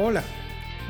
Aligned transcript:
Hola, 0.00 0.22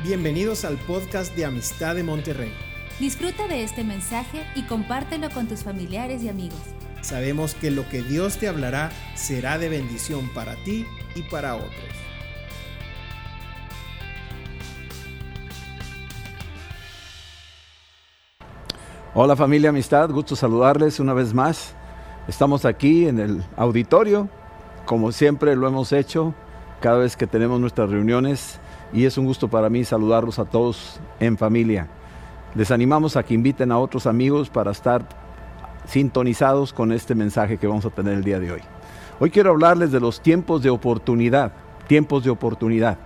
bienvenidos 0.03 0.63
al 0.65 0.77
podcast 0.77 1.35
de 1.35 1.43
Amistad 1.43 1.95
de 1.95 2.03
Monterrey. 2.03 2.53
Disfruta 2.99 3.47
de 3.47 3.63
este 3.63 3.83
mensaje 3.83 4.45
y 4.53 4.61
compártelo 4.67 5.31
con 5.31 5.47
tus 5.47 5.63
familiares 5.63 6.21
y 6.21 6.29
amigos. 6.29 6.59
Sabemos 7.01 7.55
que 7.55 7.71
lo 7.71 7.89
que 7.89 8.03
Dios 8.03 8.37
te 8.37 8.47
hablará 8.47 8.91
será 9.15 9.57
de 9.57 9.67
bendición 9.67 10.29
para 10.35 10.53
ti 10.63 10.85
y 11.15 11.23
para 11.23 11.55
otros. 11.55 11.73
Hola 19.15 19.35
familia 19.35 19.71
Amistad, 19.71 20.11
gusto 20.11 20.35
saludarles 20.35 20.99
una 20.99 21.15
vez 21.15 21.33
más. 21.33 21.73
Estamos 22.27 22.63
aquí 22.63 23.07
en 23.07 23.17
el 23.17 23.43
auditorio, 23.57 24.29
como 24.85 25.11
siempre 25.11 25.55
lo 25.55 25.67
hemos 25.67 25.93
hecho 25.93 26.35
cada 26.79 26.99
vez 26.99 27.17
que 27.17 27.25
tenemos 27.25 27.59
nuestras 27.59 27.89
reuniones 27.89 28.59
y 28.93 29.05
es 29.05 29.17
un 29.17 29.25
gusto 29.25 29.47
para 29.47 29.69
mí 29.69 29.83
saludarlos 29.83 30.39
a 30.39 30.45
todos 30.45 30.99
en 31.19 31.37
familia. 31.37 31.87
Les 32.55 32.71
animamos 32.71 33.15
a 33.15 33.23
que 33.23 33.33
inviten 33.33 33.71
a 33.71 33.77
otros 33.77 34.07
amigos 34.07 34.49
para 34.49 34.71
estar 34.71 35.07
sintonizados 35.85 36.73
con 36.73 36.91
este 36.91 37.15
mensaje 37.15 37.57
que 37.57 37.67
vamos 37.67 37.85
a 37.85 37.89
tener 37.89 38.13
el 38.13 38.23
día 38.23 38.39
de 38.39 38.51
hoy. 38.51 38.61
Hoy 39.19 39.29
quiero 39.29 39.51
hablarles 39.51 39.91
de 39.91 39.99
los 39.99 40.21
tiempos 40.21 40.63
de 40.63 40.69
oportunidad, 40.69 41.51
tiempos 41.87 42.23
de 42.23 42.29
oportunidad. 42.29 42.97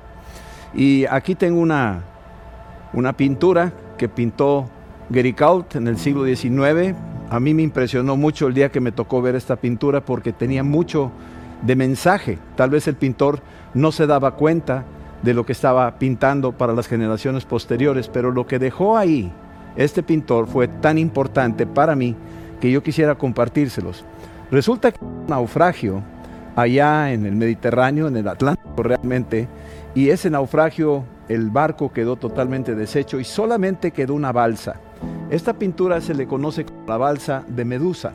Y 0.73 1.05
aquí 1.05 1.35
tengo 1.35 1.59
una, 1.59 2.03
una 2.93 3.13
pintura 3.13 3.73
que 3.97 4.07
pintó 4.07 4.69
Gericault 5.11 5.75
en 5.75 5.87
el 5.87 5.97
siglo 5.97 6.25
XIX. 6.25 6.95
A 7.29 7.39
mí 7.39 7.53
me 7.53 7.63
impresionó 7.63 8.15
mucho 8.15 8.47
el 8.47 8.53
día 8.53 8.69
que 8.69 8.79
me 8.79 8.91
tocó 8.91 9.21
ver 9.21 9.35
esta 9.35 9.55
pintura 9.55 10.01
porque 10.05 10.33
tenía 10.33 10.63
mucho 10.63 11.11
de 11.61 11.75
mensaje. 11.75 12.39
Tal 12.55 12.69
vez 12.69 12.87
el 12.87 12.95
pintor 12.95 13.41
no 13.73 13.91
se 13.91 14.07
daba 14.07 14.35
cuenta 14.35 14.85
de 15.23 15.33
lo 15.33 15.45
que 15.45 15.53
estaba 15.53 15.97
pintando 15.97 16.51
para 16.51 16.73
las 16.73 16.87
generaciones 16.87 17.45
posteriores, 17.45 18.07
pero 18.07 18.31
lo 18.31 18.45
que 18.45 18.59
dejó 18.59 18.97
ahí 18.97 19.31
este 19.75 20.03
pintor 20.03 20.47
fue 20.47 20.67
tan 20.67 20.97
importante 20.97 21.65
para 21.65 21.95
mí 21.95 22.15
que 22.61 22.71
yo 22.71 22.83
quisiera 22.83 23.15
compartírselos. 23.15 24.05
Resulta 24.51 24.91
que 24.91 25.03
un 25.03 25.25
naufragio 25.27 26.03
allá 26.55 27.11
en 27.11 27.25
el 27.25 27.35
Mediterráneo, 27.35 28.07
en 28.07 28.17
el 28.17 28.27
Atlántico 28.27 28.83
realmente, 28.83 29.47
y 29.95 30.09
ese 30.09 30.29
naufragio 30.29 31.05
el 31.27 31.49
barco 31.49 31.91
quedó 31.91 32.15
totalmente 32.15 32.75
deshecho 32.75 33.19
y 33.19 33.23
solamente 33.23 33.91
quedó 33.91 34.13
una 34.13 34.31
balsa. 34.31 34.75
Esta 35.29 35.53
pintura 35.53 36.01
se 36.01 36.13
le 36.13 36.27
conoce 36.27 36.65
como 36.65 36.85
la 36.87 36.97
balsa 36.97 37.43
de 37.47 37.65
Medusa. 37.65 38.13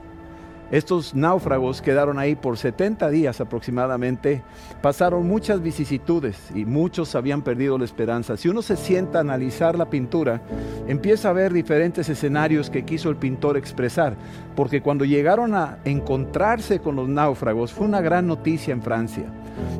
Estos 0.70 1.14
náufragos 1.14 1.80
quedaron 1.80 2.18
ahí 2.18 2.36
por 2.36 2.58
70 2.58 3.08
días 3.08 3.40
aproximadamente, 3.40 4.42
pasaron 4.82 5.26
muchas 5.26 5.62
vicisitudes 5.62 6.36
y 6.54 6.66
muchos 6.66 7.14
habían 7.14 7.40
perdido 7.40 7.78
la 7.78 7.86
esperanza. 7.86 8.36
Si 8.36 8.48
uno 8.48 8.60
se 8.60 8.76
sienta 8.76 9.18
a 9.18 9.20
analizar 9.22 9.78
la 9.78 9.88
pintura, 9.88 10.42
empieza 10.86 11.30
a 11.30 11.32
ver 11.32 11.54
diferentes 11.54 12.08
escenarios 12.10 12.68
que 12.68 12.84
quiso 12.84 13.08
el 13.08 13.16
pintor 13.16 13.56
expresar, 13.56 14.16
porque 14.54 14.82
cuando 14.82 15.06
llegaron 15.06 15.54
a 15.54 15.78
encontrarse 15.86 16.80
con 16.80 16.96
los 16.96 17.08
náufragos 17.08 17.72
fue 17.72 17.86
una 17.86 18.02
gran 18.02 18.26
noticia 18.26 18.72
en 18.72 18.82
Francia. 18.82 19.24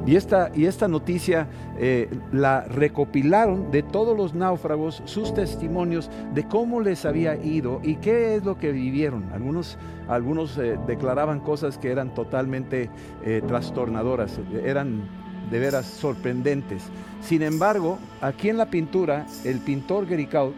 Y 0.07 0.17
esta, 0.17 0.51
y 0.55 0.65
esta 0.65 0.89
noticia 0.89 1.49
eh, 1.79 2.09
la 2.33 2.63
recopilaron 2.63 3.71
de 3.71 3.83
todos 3.83 4.17
los 4.17 4.35
náufragos, 4.35 5.03
sus 5.05 5.35
testimonios 5.35 6.11
de 6.35 6.47
cómo 6.49 6.81
les 6.81 7.05
había 7.05 7.37
ido 7.37 7.81
y 7.83 7.97
qué 7.97 8.37
es 8.37 8.45
lo 8.45 8.59
que 8.59 8.73
vivieron. 8.73 9.31
Algunos, 9.33 9.77
algunos 10.09 10.57
eh, 10.57 10.78
declaraban 10.87 11.41
cosas 11.41 11.79
que 11.79 11.91
eran 11.91 12.15
totalmente 12.15 12.91
eh, 13.25 13.43
trastornadoras, 13.47 14.41
eran 14.65 15.03
de 15.51 15.59
veras 15.59 15.87
sorprendentes. 15.87 16.83
Sin 17.21 17.43
embargo, 17.43 17.99
aquí 18.21 18.49
en 18.49 18.59
la 18.59 18.71
pintura, 18.71 19.27
el 19.45 19.59
pintor 19.61 20.07
Gericault, 20.07 20.55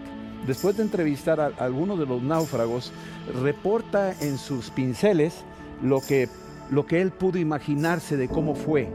después 0.47 0.77
de 0.77 0.83
entrevistar 0.83 1.41
a 1.41 1.53
algunos 1.59 1.99
de 1.99 2.07
los 2.07 2.23
náufragos, 2.23 2.93
reporta 3.43 4.13
en 4.21 4.39
sus 4.39 4.71
pinceles 4.71 5.45
lo 5.83 6.01
que, 6.01 6.29
lo 6.71 6.87
que 6.87 7.01
él 7.01 7.11
pudo 7.11 7.39
imaginarse 7.39 8.17
de 8.17 8.29
cómo 8.29 8.55
fue 8.55 8.89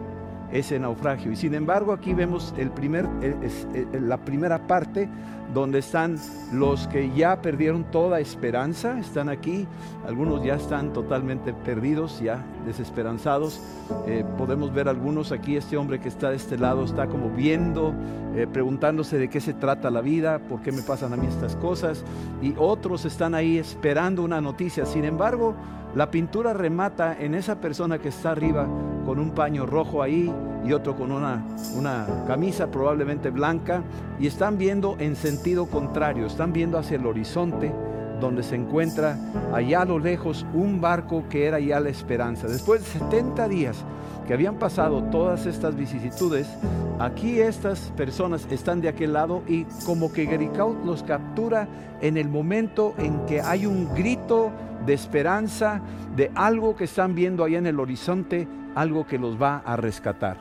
ese 0.51 0.79
naufragio. 0.79 1.31
Y 1.31 1.35
sin 1.35 1.53
embargo 1.53 1.91
aquí 1.91 2.13
vemos 2.13 2.53
el 2.57 2.71
primer, 2.71 3.07
la 3.93 4.17
primera 4.17 4.67
parte 4.67 5.09
donde 5.53 5.79
están 5.79 6.17
los 6.51 6.87
que 6.87 7.11
ya 7.15 7.41
perdieron 7.41 7.85
toda 7.85 8.19
esperanza, 8.19 8.99
están 8.99 9.29
aquí, 9.29 9.67
algunos 10.05 10.43
ya 10.43 10.55
están 10.55 10.91
totalmente 10.91 11.53
perdidos, 11.53 12.19
ya 12.19 12.43
desesperanzados. 12.65 13.61
Eh, 14.07 14.25
podemos 14.37 14.73
ver 14.73 14.89
algunos 14.89 15.31
aquí, 15.31 15.55
este 15.55 15.77
hombre 15.77 15.99
que 15.99 16.09
está 16.09 16.29
de 16.29 16.35
este 16.35 16.57
lado 16.57 16.83
está 16.83 17.07
como 17.07 17.29
viendo, 17.29 17.93
eh, 18.35 18.47
preguntándose 18.51 19.17
de 19.17 19.29
qué 19.29 19.39
se 19.39 19.53
trata 19.53 19.89
la 19.89 20.01
vida, 20.01 20.39
por 20.39 20.61
qué 20.61 20.71
me 20.71 20.81
pasan 20.81 21.13
a 21.13 21.17
mí 21.17 21.27
estas 21.27 21.55
cosas, 21.55 22.03
y 22.41 22.53
otros 22.57 23.05
están 23.05 23.35
ahí 23.35 23.57
esperando 23.57 24.23
una 24.23 24.41
noticia. 24.41 24.85
Sin 24.85 25.05
embargo, 25.05 25.55
la 25.95 26.11
pintura 26.11 26.53
remata 26.53 27.15
en 27.17 27.35
esa 27.35 27.61
persona 27.61 27.99
que 27.99 28.09
está 28.09 28.31
arriba 28.31 28.67
con 29.05 29.17
un 29.17 29.31
paño 29.31 29.65
rojo 29.65 30.03
ahí 30.03 30.31
y 30.65 30.73
otro 30.73 30.95
con 30.95 31.11
una, 31.11 31.45
una 31.73 32.05
camisa 32.27 32.69
probablemente 32.69 33.29
blanca 33.29 33.81
y 34.19 34.27
están 34.27 34.57
viendo 34.57 34.97
en 34.99 35.15
sentido 35.15 35.67
contrario, 35.67 36.25
están 36.25 36.51
viendo 36.51 36.77
hacia 36.77 36.97
el 36.97 37.05
horizonte 37.05 37.73
donde 38.19 38.43
se 38.43 38.55
encuentra 38.55 39.17
allá 39.53 39.81
a 39.81 39.85
lo 39.85 39.99
lejos 39.99 40.45
un 40.53 40.81
barco 40.81 41.23
que 41.29 41.45
era 41.45 41.59
ya 41.59 41.79
la 41.79 41.89
esperanza. 41.89 42.47
Después 42.47 42.81
de 42.81 42.99
70 42.99 43.47
días 43.47 43.85
que 44.25 44.33
habían 44.33 44.55
pasado 44.55 45.03
todas 45.03 45.45
estas 45.45 45.75
vicisitudes, 45.75 46.47
aquí 46.99 47.39
estas 47.39 47.91
personas 47.95 48.47
están 48.49 48.81
de 48.81 48.89
aquel 48.89 49.13
lado 49.13 49.43
y 49.47 49.65
como 49.85 50.11
que 50.11 50.25
Gericaut 50.25 50.83
los 50.83 51.03
captura 51.03 51.67
en 52.01 52.17
el 52.17 52.29
momento 52.29 52.93
en 52.97 53.25
que 53.25 53.41
hay 53.41 53.65
un 53.65 53.93
grito 53.93 54.51
de 54.85 54.93
esperanza, 54.93 55.81
de 56.15 56.31
algo 56.35 56.75
que 56.75 56.85
están 56.85 57.15
viendo 57.15 57.43
allá 57.43 57.57
en 57.57 57.67
el 57.67 57.79
horizonte, 57.79 58.47
algo 58.75 59.05
que 59.05 59.17
los 59.17 59.41
va 59.41 59.57
a 59.65 59.75
rescatar. 59.75 60.37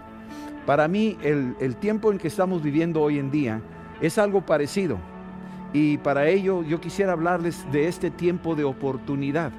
Para 0.66 0.88
mí 0.88 1.16
el, 1.22 1.56
el 1.60 1.76
tiempo 1.76 2.10
en 2.10 2.18
que 2.18 2.28
estamos 2.28 2.62
viviendo 2.62 3.02
hoy 3.02 3.18
en 3.18 3.30
día 3.30 3.60
es 4.00 4.18
algo 4.18 4.40
parecido. 4.40 4.98
Y 5.72 5.98
para 5.98 6.28
ello 6.28 6.62
yo 6.62 6.80
quisiera 6.80 7.12
hablarles 7.12 7.70
de 7.72 7.88
este 7.88 8.10
tiempo 8.10 8.54
de 8.54 8.64
oportunidad. 8.64 9.52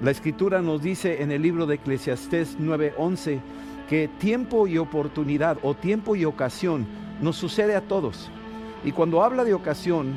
La 0.00 0.12
escritura 0.12 0.62
nos 0.62 0.80
dice 0.80 1.22
en 1.22 1.32
el 1.32 1.42
libro 1.42 1.66
de 1.66 1.74
Eclesiastés 1.74 2.56
9:11 2.60 3.40
que 3.88 4.06
tiempo 4.06 4.68
y 4.68 4.78
oportunidad 4.78 5.58
o 5.62 5.74
tiempo 5.74 6.14
y 6.14 6.24
ocasión 6.24 6.86
nos 7.20 7.34
sucede 7.34 7.74
a 7.74 7.80
todos. 7.80 8.30
Y 8.84 8.92
cuando 8.92 9.24
habla 9.24 9.42
de 9.42 9.54
ocasión 9.54 10.14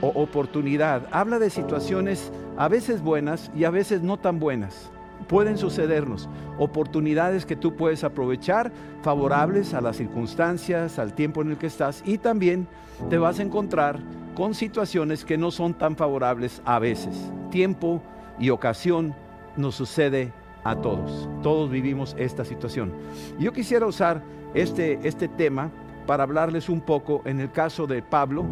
o 0.00 0.08
oportunidad, 0.08 1.08
habla 1.10 1.38
de 1.38 1.50
situaciones 1.50 2.32
a 2.56 2.68
veces 2.68 3.02
buenas 3.02 3.50
y 3.54 3.64
a 3.64 3.70
veces 3.70 4.00
no 4.00 4.18
tan 4.18 4.40
buenas. 4.40 4.90
Pueden 5.28 5.58
sucedernos 5.58 6.26
oportunidades 6.58 7.44
que 7.44 7.54
tú 7.54 7.76
puedes 7.76 8.04
aprovechar, 8.04 8.72
favorables 9.02 9.74
a 9.74 9.82
las 9.82 9.98
circunstancias, 9.98 10.98
al 10.98 11.12
tiempo 11.12 11.42
en 11.42 11.50
el 11.50 11.58
que 11.58 11.66
estás, 11.66 12.02
y 12.06 12.16
también 12.16 12.66
te 13.10 13.18
vas 13.18 13.38
a 13.38 13.42
encontrar 13.42 14.00
con 14.34 14.54
situaciones 14.54 15.26
que 15.26 15.36
no 15.36 15.50
son 15.50 15.74
tan 15.74 15.96
favorables 15.96 16.62
a 16.64 16.78
veces. 16.78 17.30
Tiempo 17.50 18.02
y 18.38 18.50
ocasión 18.50 19.14
nos 19.56 19.74
sucede 19.74 20.32
a 20.64 20.76
todos. 20.76 21.28
Todos 21.42 21.70
vivimos 21.70 22.14
esta 22.18 22.44
situación. 22.44 22.92
Yo 23.38 23.52
quisiera 23.52 23.86
usar 23.86 24.22
este, 24.54 24.98
este 25.06 25.28
tema 25.28 25.70
para 26.06 26.24
hablarles 26.24 26.68
un 26.68 26.80
poco 26.80 27.22
en 27.24 27.40
el 27.40 27.50
caso 27.50 27.86
de 27.86 28.02
Pablo, 28.02 28.44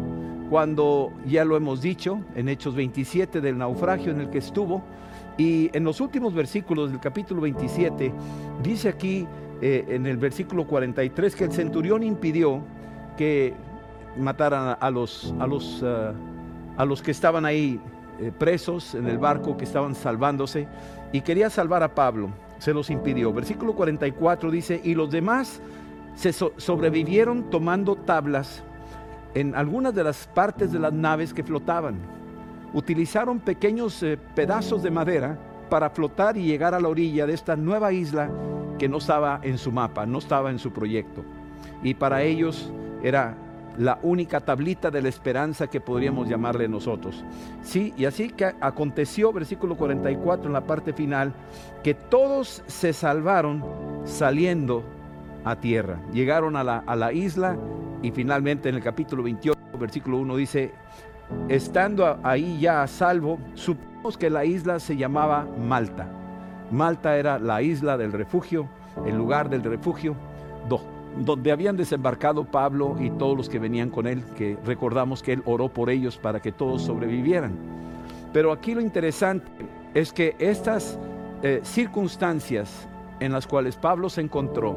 cuando 0.49 1.13
ya 1.25 1.45
lo 1.45 1.55
hemos 1.55 1.81
dicho 1.81 2.19
en 2.35 2.49
Hechos 2.49 2.75
27 2.75 3.41
del 3.41 3.57
naufragio 3.57 4.11
en 4.11 4.21
el 4.21 4.29
que 4.29 4.39
estuvo. 4.39 4.83
Y 5.37 5.69
en 5.75 5.83
los 5.83 6.01
últimos 6.01 6.33
versículos 6.33 6.91
del 6.91 6.99
capítulo 6.99 7.41
27 7.41 8.11
dice 8.61 8.89
aquí 8.89 9.27
eh, 9.61 9.85
en 9.87 10.05
el 10.05 10.17
versículo 10.17 10.67
43 10.67 11.35
que 11.35 11.45
el 11.45 11.51
centurión 11.51 12.03
impidió 12.03 12.61
que 13.17 13.53
mataran 14.17 14.77
a 14.79 14.89
los, 14.89 15.33
a 15.39 15.47
los, 15.47 15.81
uh, 15.81 16.13
a 16.75 16.85
los 16.85 17.01
que 17.01 17.11
estaban 17.11 17.45
ahí 17.45 17.79
eh, 18.21 18.31
presos 18.37 18.95
en 18.95 19.07
el 19.07 19.17
barco, 19.17 19.57
que 19.57 19.65
estaban 19.65 19.95
salvándose, 19.95 20.67
y 21.11 21.21
quería 21.21 21.49
salvar 21.49 21.83
a 21.83 21.95
Pablo. 21.95 22.29
Se 22.59 22.73
los 22.73 22.89
impidió. 22.89 23.33
Versículo 23.33 23.73
44 23.73 24.51
dice, 24.51 24.79
y 24.83 24.93
los 24.93 25.09
demás 25.09 25.61
se 26.15 26.31
so 26.31 26.53
sobrevivieron 26.57 27.49
tomando 27.49 27.95
tablas 27.95 28.63
en 29.33 29.55
algunas 29.55 29.95
de 29.95 30.03
las 30.03 30.27
partes 30.27 30.71
de 30.71 30.79
las 30.79 30.93
naves 30.93 31.33
que 31.33 31.43
flotaban. 31.43 31.95
Utilizaron 32.73 33.39
pequeños 33.39 34.03
eh, 34.03 34.17
pedazos 34.35 34.83
de 34.83 34.91
madera 34.91 35.37
para 35.69 35.89
flotar 35.89 36.37
y 36.37 36.43
llegar 36.43 36.73
a 36.73 36.79
la 36.79 36.89
orilla 36.89 37.25
de 37.25 37.33
esta 37.33 37.55
nueva 37.55 37.91
isla 37.91 38.29
que 38.77 38.89
no 38.89 38.97
estaba 38.97 39.39
en 39.41 39.57
su 39.57 39.71
mapa, 39.71 40.05
no 40.05 40.19
estaba 40.19 40.51
en 40.51 40.59
su 40.59 40.71
proyecto. 40.71 41.23
Y 41.83 41.93
para 41.93 42.21
ellos 42.23 42.71
era 43.03 43.35
la 43.77 43.99
única 44.03 44.41
tablita 44.41 44.91
de 44.91 45.01
la 45.01 45.09
esperanza 45.09 45.67
que 45.67 45.81
podríamos 45.81 46.27
llamarle 46.27 46.67
nosotros. 46.67 47.23
Sí, 47.61 47.93
y 47.97 48.05
así 48.05 48.29
que 48.29 48.53
aconteció, 48.59 49.31
versículo 49.31 49.75
44 49.75 50.47
en 50.47 50.53
la 50.53 50.61
parte 50.61 50.93
final, 50.93 51.33
que 51.83 51.93
todos 51.93 52.63
se 52.67 52.93
salvaron 52.93 53.63
saliendo 54.05 54.83
a 55.43 55.55
tierra. 55.55 55.99
Llegaron 56.11 56.55
a 56.55 56.63
la, 56.63 56.83
a 56.85 56.95
la 56.95 57.13
isla 57.13 57.57
y 58.01 58.11
finalmente 58.11 58.69
en 58.69 58.75
el 58.75 58.83
capítulo 58.83 59.23
28, 59.23 59.59
versículo 59.79 60.17
1 60.17 60.35
dice, 60.35 60.73
estando 61.47 62.19
ahí 62.23 62.59
ya 62.59 62.83
a 62.83 62.87
salvo, 62.87 63.39
supimos 63.53 64.17
que 64.17 64.29
la 64.29 64.45
isla 64.45 64.79
se 64.79 64.97
llamaba 64.97 65.47
Malta. 65.57 66.07
Malta 66.71 67.17
era 67.17 67.37
la 67.37 67.61
isla 67.61 67.97
del 67.97 68.11
refugio, 68.11 68.67
el 69.05 69.15
lugar 69.17 69.49
del 69.49 69.63
refugio, 69.63 70.15
donde 71.17 71.51
habían 71.51 71.77
desembarcado 71.77 72.45
Pablo 72.45 72.95
y 72.99 73.09
todos 73.11 73.37
los 73.37 73.49
que 73.49 73.59
venían 73.59 73.89
con 73.89 74.07
él, 74.07 74.23
que 74.37 74.57
recordamos 74.65 75.21
que 75.21 75.33
él 75.33 75.43
oró 75.45 75.69
por 75.69 75.89
ellos 75.89 76.17
para 76.17 76.39
que 76.39 76.51
todos 76.51 76.81
sobrevivieran. 76.83 77.53
Pero 78.33 78.51
aquí 78.51 78.73
lo 78.73 78.81
interesante 78.81 79.51
es 79.93 80.13
que 80.13 80.35
estas 80.39 80.97
eh, 81.43 81.59
circunstancias 81.63 82.87
en 83.19 83.31
las 83.31 83.45
cuales 83.45 83.75
Pablo 83.75 84.09
se 84.09 84.21
encontró, 84.21 84.75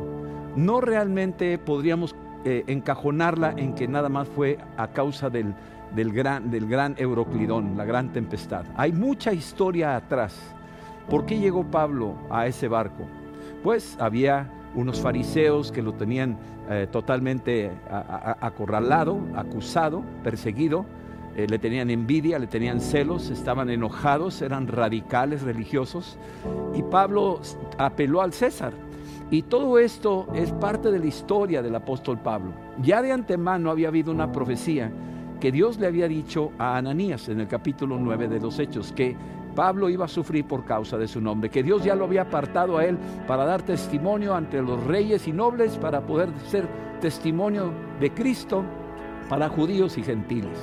no 0.56 0.80
realmente 0.80 1.58
podríamos 1.58 2.14
eh, 2.44 2.64
encajonarla 2.66 3.54
en 3.56 3.74
que 3.74 3.88
nada 3.88 4.08
más 4.08 4.28
fue 4.28 4.58
a 4.76 4.88
causa 4.88 5.30
del, 5.30 5.54
del, 5.94 6.12
gran, 6.12 6.50
del 6.50 6.68
gran 6.68 6.94
Euroclidón, 6.98 7.76
la 7.76 7.84
gran 7.84 8.12
tempestad. 8.12 8.64
Hay 8.76 8.92
mucha 8.92 9.32
historia 9.32 9.96
atrás. 9.96 10.36
¿Por 11.08 11.26
qué 11.26 11.38
llegó 11.38 11.64
Pablo 11.64 12.14
a 12.30 12.46
ese 12.46 12.68
barco? 12.68 13.04
Pues 13.62 13.96
había 14.00 14.50
unos 14.74 15.00
fariseos 15.00 15.70
que 15.72 15.82
lo 15.82 15.94
tenían 15.94 16.36
eh, 16.68 16.88
totalmente 16.90 17.70
acorralado, 18.40 19.18
acusado, 19.36 20.02
perseguido, 20.22 20.86
eh, 21.36 21.46
le 21.48 21.58
tenían 21.58 21.90
envidia, 21.90 22.38
le 22.38 22.46
tenían 22.46 22.80
celos, 22.80 23.30
estaban 23.30 23.68
enojados, 23.68 24.40
eran 24.40 24.68
radicales 24.68 25.42
religiosos. 25.42 26.16
Y 26.74 26.82
Pablo 26.82 27.40
apeló 27.76 28.22
al 28.22 28.32
César. 28.32 28.72
Y 29.30 29.42
todo 29.42 29.78
esto 29.78 30.28
es 30.34 30.52
parte 30.52 30.92
de 30.92 30.98
la 30.98 31.06
historia 31.06 31.62
del 31.62 31.74
apóstol 31.74 32.18
Pablo. 32.18 32.52
Ya 32.82 33.02
de 33.02 33.10
antemano 33.10 33.70
había 33.70 33.88
habido 33.88 34.12
una 34.12 34.30
profecía 34.30 34.92
que 35.40 35.50
Dios 35.50 35.78
le 35.78 35.88
había 35.88 36.06
dicho 36.06 36.52
a 36.58 36.76
Ananías 36.76 37.28
en 37.28 37.40
el 37.40 37.48
capítulo 37.48 37.98
9 37.98 38.28
de 38.28 38.40
los 38.40 38.58
Hechos, 38.58 38.92
que 38.92 39.16
Pablo 39.54 39.88
iba 39.88 40.04
a 40.04 40.08
sufrir 40.08 40.46
por 40.46 40.64
causa 40.64 40.98
de 40.98 41.08
su 41.08 41.20
nombre, 41.20 41.50
que 41.50 41.62
Dios 41.62 41.84
ya 41.84 41.94
lo 41.94 42.04
había 42.04 42.22
apartado 42.22 42.78
a 42.78 42.84
él 42.84 42.98
para 43.26 43.44
dar 43.44 43.62
testimonio 43.62 44.34
ante 44.34 44.60
los 44.60 44.82
reyes 44.84 45.28
y 45.28 45.32
nobles, 45.32 45.76
para 45.78 46.00
poder 46.00 46.28
ser 46.46 46.66
testimonio 47.00 47.70
de 48.00 48.12
Cristo 48.12 48.64
para 49.28 49.48
judíos 49.48 49.96
y 49.98 50.02
gentiles. 50.02 50.58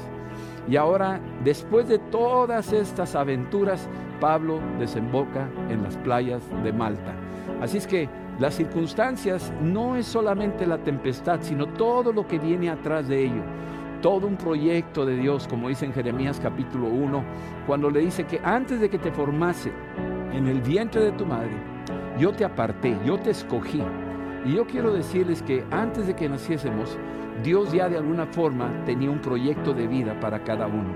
Y 0.68 0.76
ahora, 0.76 1.20
después 1.44 1.88
de 1.88 1.98
todas 1.98 2.72
estas 2.72 3.16
aventuras, 3.16 3.90
Pablo 4.20 4.60
desemboca 4.80 5.50
en 5.70 5.82
las 5.84 5.98
playas 5.98 6.44
de 6.64 6.72
Malta. 6.72 7.14
Así 7.62 7.78
es 7.78 7.88
que 7.88 8.08
las 8.40 8.56
circunstancias 8.56 9.52
no 9.62 9.96
es 9.96 10.06
solamente 10.06 10.66
la 10.66 10.78
tempestad, 10.78 11.40
sino 11.42 11.68
todo 11.68 12.14
lo 12.14 12.28
que 12.28 12.40
viene 12.40 12.70
atrás 12.70 13.08
de 13.08 13.26
ello. 13.26 13.42
Todo 14.02 14.26
un 14.26 14.36
proyecto 14.36 15.06
de 15.06 15.16
Dios, 15.16 15.48
como 15.48 15.70
dice 15.70 15.86
en 15.86 15.94
Jeremías 15.94 16.40
capítulo 16.42 16.88
1, 16.88 17.24
cuando 17.68 17.92
le 17.92 18.00
dice 18.00 18.24
que 18.24 18.42
antes 18.44 18.80
de 18.80 18.90
que 18.90 18.98
te 18.98 19.12
formase 19.12 19.72
en 20.34 20.48
el 20.48 20.60
vientre 20.62 21.04
de 21.04 21.12
tu 21.12 21.24
madre, 21.24 21.52
yo 22.18 22.32
te 22.32 22.44
aparté, 22.44 22.98
yo 23.06 23.20
te 23.20 23.30
escogí. 23.30 23.84
Y 24.44 24.54
yo 24.56 24.66
quiero 24.66 24.92
decirles 24.92 25.44
que 25.44 25.64
antes 25.70 26.08
de 26.08 26.16
que 26.16 26.28
naciésemos, 26.28 26.98
Dios 27.44 27.72
ya 27.72 27.90
de 27.90 27.98
alguna 27.98 28.26
forma 28.26 28.72
tenía 28.86 29.12
un 29.12 29.22
proyecto 29.22 29.72
de 29.72 29.86
vida 29.86 30.20
para 30.20 30.44
cada 30.44 30.66
uno. 30.66 30.96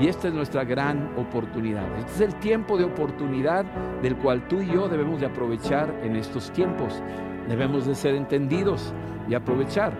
Y 0.00 0.08
esta 0.08 0.26
es 0.26 0.34
nuestra 0.34 0.64
gran 0.64 1.12
oportunidad. 1.16 1.86
Este 1.98 2.12
es 2.12 2.20
el 2.32 2.40
tiempo 2.40 2.76
de 2.76 2.84
oportunidad 2.84 3.64
del 4.02 4.16
cual 4.16 4.48
tú 4.48 4.60
y 4.60 4.66
yo 4.66 4.88
debemos 4.88 5.20
de 5.20 5.26
aprovechar 5.26 5.94
en 6.02 6.16
estos 6.16 6.50
tiempos. 6.50 7.00
Debemos 7.48 7.86
de 7.86 7.94
ser 7.94 8.16
entendidos 8.16 8.92
y 9.28 9.34
aprovechar. 9.34 9.92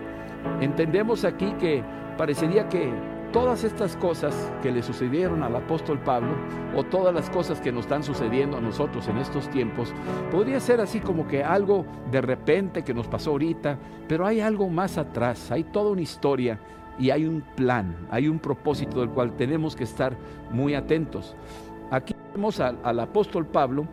Entendemos 0.59 1.23
aquí 1.23 1.53
que 1.53 1.83
parecería 2.17 2.69
que 2.69 2.91
todas 3.33 3.63
estas 3.63 3.97
cosas 3.97 4.53
que 4.61 4.71
le 4.71 4.83
sucedieron 4.83 5.41
al 5.41 5.55
apóstol 5.55 5.99
Pablo 5.99 6.35
o 6.75 6.83
todas 6.83 7.13
las 7.13 7.29
cosas 7.31 7.59
que 7.59 7.71
nos 7.71 7.85
están 7.85 8.03
sucediendo 8.03 8.57
a 8.57 8.61
nosotros 8.61 9.07
en 9.07 9.17
estos 9.17 9.49
tiempos, 9.49 9.91
podría 10.31 10.59
ser 10.59 10.79
así 10.79 10.99
como 10.99 11.27
que 11.27 11.43
algo 11.43 11.85
de 12.11 12.21
repente 12.21 12.83
que 12.83 12.93
nos 12.93 13.07
pasó 13.07 13.31
ahorita, 13.31 13.79
pero 14.07 14.27
hay 14.27 14.39
algo 14.39 14.69
más 14.69 14.99
atrás, 14.99 15.51
hay 15.51 15.63
toda 15.63 15.91
una 15.91 16.01
historia 16.01 16.59
y 16.99 17.09
hay 17.09 17.25
un 17.25 17.41
plan, 17.55 18.07
hay 18.11 18.27
un 18.27 18.37
propósito 18.37 18.99
del 18.99 19.09
cual 19.09 19.35
tenemos 19.35 19.75
que 19.75 19.83
estar 19.83 20.15
muy 20.51 20.75
atentos. 20.75 21.35
Aquí 21.89 22.15
vemos 22.35 22.59
al, 22.59 22.77
al 22.83 22.99
apóstol 22.99 23.47
Pablo 23.47 23.87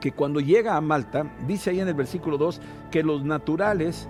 que 0.00 0.10
cuando 0.10 0.40
llega 0.40 0.76
a 0.76 0.80
Malta, 0.80 1.24
dice 1.46 1.70
ahí 1.70 1.80
en 1.80 1.88
el 1.88 1.94
versículo 1.94 2.36
2, 2.36 2.60
que 2.90 3.02
los 3.04 3.24
naturales 3.24 4.08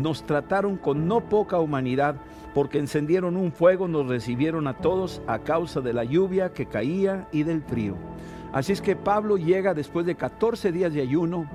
nos 0.00 0.24
trataron 0.24 0.76
con 0.76 1.08
no 1.08 1.20
poca 1.28 1.58
humanidad, 1.58 2.16
porque 2.54 2.78
encendieron 2.78 3.36
un 3.36 3.52
fuego, 3.52 3.88
nos 3.88 4.06
recibieron 4.06 4.66
a 4.66 4.74
todos 4.74 5.20
a 5.26 5.40
causa 5.40 5.80
de 5.80 5.92
la 5.92 6.04
lluvia 6.04 6.52
que 6.52 6.66
caía 6.66 7.28
y 7.32 7.42
del 7.42 7.62
frío. 7.62 7.96
Así 8.52 8.72
es 8.72 8.80
que 8.80 8.96
Pablo 8.96 9.36
llega 9.36 9.74
después 9.74 10.06
de 10.06 10.14
14 10.14 10.72
días 10.72 10.94
de 10.94 11.02
ayuno, 11.02 11.46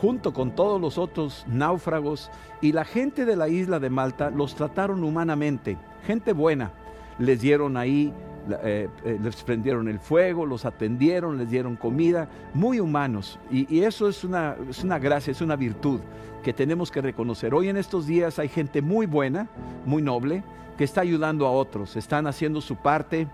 junto 0.00 0.34
con 0.34 0.54
todos 0.54 0.80
los 0.80 0.98
otros 0.98 1.46
náufragos, 1.48 2.30
y 2.60 2.72
la 2.72 2.84
gente 2.84 3.24
de 3.24 3.36
la 3.36 3.48
isla 3.48 3.80
de 3.80 3.90
Malta 3.90 4.30
los 4.30 4.54
trataron 4.54 5.02
humanamente, 5.04 5.78
gente 6.06 6.32
buena, 6.32 6.72
les 7.18 7.40
dieron 7.40 7.76
ahí 7.76 8.12
eh, 8.62 8.88
eh, 9.04 9.18
les 9.22 9.42
prendieron 9.42 9.88
el 9.88 9.98
fuego, 9.98 10.44
los 10.44 10.64
atendieron, 10.64 11.38
les 11.38 11.50
dieron 11.50 11.76
comida, 11.76 12.28
muy 12.52 12.80
humanos. 12.80 13.38
Y, 13.50 13.80
eso 13.80 14.08
es 14.08 14.24
una, 14.24 14.56
es 14.68 14.84
una 14.84 14.98
gracia, 14.98 15.30
es 15.30 15.40
una 15.40 15.56
virtud 15.56 16.00
que 16.42 16.52
tenemos 16.52 16.90
que 16.90 17.00
reconocer. 17.00 17.54
Hoy 17.54 17.68
en 17.68 17.76
estos 17.76 18.06
días 18.06 18.38
hay 18.38 18.48
gente 18.48 18.82
muy 18.82 19.06
buena, 19.06 19.48
muy 19.86 20.02
noble, 20.02 20.42
que 20.76 20.84
está 20.84 21.00
ayudando 21.00 21.46
a 21.46 21.52
otros, 21.52 21.96
están 21.96 22.26
haciendo 22.26 22.60
su 22.60 22.76
parte 22.76 23.28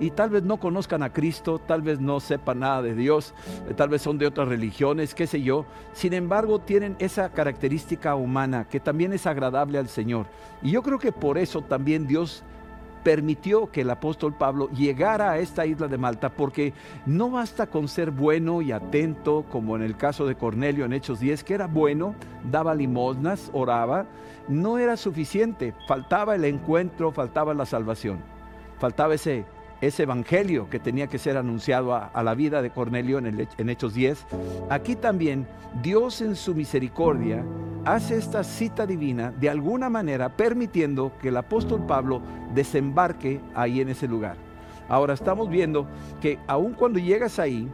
y 0.00 0.10
tal 0.10 0.30
vez 0.30 0.42
no 0.42 0.56
conozcan 0.58 1.02
a 1.02 1.12
Cristo, 1.12 1.58
tal 1.58 1.82
vez 1.82 2.00
no 2.00 2.20
sepan 2.20 2.60
nada 2.60 2.82
de 2.82 2.94
Dios, 2.94 3.34
eh, 3.68 3.74
tal 3.74 3.88
vez 3.88 4.02
son 4.02 4.18
de 4.18 4.26
otras 4.26 4.48
religiones, 4.48 5.14
qué 5.14 5.26
sé 5.26 5.42
yo. 5.42 5.66
Sin 5.92 6.12
embargo, 6.12 6.58
tienen 6.58 6.96
esa 6.98 7.30
característica 7.30 8.14
humana 8.14 8.66
que 8.68 8.80
también 8.80 9.12
es 9.12 9.26
agradable 9.26 9.78
al 9.78 9.88
Señor. 9.88 10.26
Y 10.62 10.72
yo 10.72 10.82
creo 10.82 10.98
que 10.98 11.12
por 11.12 11.38
eso 11.38 11.62
también 11.62 12.06
Dios 12.06 12.42
permitió 13.06 13.70
que 13.70 13.82
el 13.82 13.90
apóstol 13.90 14.34
Pablo 14.34 14.68
llegara 14.70 15.30
a 15.30 15.38
esta 15.38 15.64
isla 15.64 15.86
de 15.86 15.96
Malta, 15.96 16.30
porque 16.30 16.72
no 17.06 17.30
basta 17.30 17.68
con 17.68 17.86
ser 17.86 18.10
bueno 18.10 18.62
y 18.62 18.72
atento, 18.72 19.44
como 19.48 19.76
en 19.76 19.82
el 19.82 19.96
caso 19.96 20.26
de 20.26 20.34
Cornelio 20.34 20.84
en 20.84 20.92
Hechos 20.92 21.20
10, 21.20 21.44
que 21.44 21.54
era 21.54 21.68
bueno, 21.68 22.16
daba 22.50 22.74
limosnas, 22.74 23.48
oraba, 23.52 24.06
no 24.48 24.78
era 24.78 24.96
suficiente, 24.96 25.72
faltaba 25.86 26.34
el 26.34 26.44
encuentro, 26.46 27.12
faltaba 27.12 27.54
la 27.54 27.64
salvación, 27.64 28.18
faltaba 28.80 29.14
ese 29.14 29.44
ese 29.80 30.04
evangelio 30.04 30.68
que 30.70 30.78
tenía 30.78 31.06
que 31.06 31.18
ser 31.18 31.36
anunciado 31.36 31.94
a, 31.94 32.22
la 32.22 32.34
vida 32.34 32.62
de 32.62 32.70
Cornelio 32.70 33.18
en, 33.18 33.68
Hechos 33.68 33.94
10, 33.94 34.26
aquí 34.70 34.96
también 34.96 35.46
Dios 35.82 36.20
en 36.20 36.36
su 36.36 36.54
misericordia 36.54 37.44
hace 37.84 38.16
esta 38.16 38.42
cita 38.42 38.86
divina 38.86 39.32
de 39.38 39.50
alguna 39.50 39.88
manera 39.88 40.28
permitiendo 40.28 41.12
que 41.20 41.28
el 41.28 41.36
apóstol 41.36 41.84
Pablo 41.86 42.20
desembarque 42.54 43.40
ahí 43.54 43.80
en 43.80 43.90
ese 43.90 44.08
lugar. 44.08 44.36
Ahora 44.88 45.14
estamos 45.14 45.48
viendo 45.50 45.86
que 46.20 46.38
aun 46.46 46.72
cuando 46.72 46.98
llegas 46.98 47.38
ahí, 47.38 47.68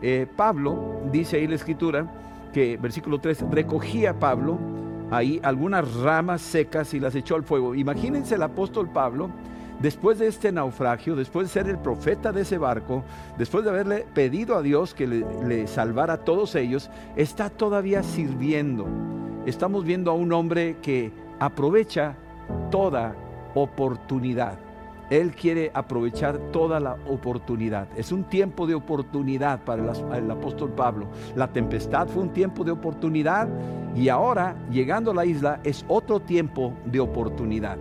eh, 0.00 0.26
Pablo, 0.36 1.00
dice 1.10 1.36
ahí 1.36 1.46
la 1.46 1.56
escritura, 1.56 2.06
que 2.52 2.76
versículo 2.76 3.18
3, 3.18 3.44
recogía 3.50 4.18
Pablo 4.18 4.58
ahí 5.10 5.40
algunas 5.42 5.94
ramas 5.94 6.40
secas 6.40 6.92
y 6.94 7.00
las 7.00 7.14
echó 7.14 7.34
al 7.34 7.42
fuego. 7.42 7.74
Imagínense 7.74 8.34
el 8.34 8.42
apóstol 8.42 8.88
Pablo 8.90 9.30
después 9.80 10.18
de 10.18 10.26
este 10.26 10.52
naufragio, 10.52 11.16
después 11.16 11.48
de 11.48 11.52
ser 11.52 11.68
el 11.68 11.78
profeta 11.78 12.32
de 12.32 12.42
ese 12.42 12.58
barco, 12.58 13.04
después 13.36 13.64
de 13.64 13.70
haberle 13.70 14.06
pedido 14.14 14.56
a 14.56 14.62
Dios 14.62 14.94
que 14.94 15.06
le, 15.06 15.66
salvara 15.66 16.14
a 16.14 16.24
todos 16.24 16.54
ellos, 16.54 16.90
está 17.16 17.50
todavía 17.50 18.02
sirviendo. 18.02 18.86
Estamos 19.46 19.84
viendo 19.84 20.10
a 20.10 20.14
un 20.14 20.32
hombre 20.32 20.76
que 20.82 21.12
aprovecha 21.38 22.16
toda 22.70 23.14
oportunidad. 23.54 24.58
Él 25.10 25.34
quiere 25.34 25.70
aprovechar 25.72 26.36
toda 26.52 26.80
la 26.80 26.98
oportunidad. 27.08 27.88
Es 27.96 28.12
un 28.12 28.24
tiempo 28.24 28.66
de 28.66 28.74
oportunidad 28.74 29.64
para 29.64 29.82
el, 30.18 30.30
apóstol 30.30 30.70
Pablo. 30.72 31.06
La 31.34 31.48
tempestad 31.48 32.08
fue 32.08 32.22
un 32.22 32.32
tiempo 32.34 32.62
de 32.62 32.72
oportunidad 32.72 33.48
y 33.96 34.10
ahora, 34.10 34.54
llegando 34.70 35.12
a 35.12 35.14
la 35.14 35.24
isla, 35.24 35.60
es 35.64 35.82
otro 35.88 36.20
tiempo 36.20 36.74
de 36.84 37.00
oportunidad 37.00 37.78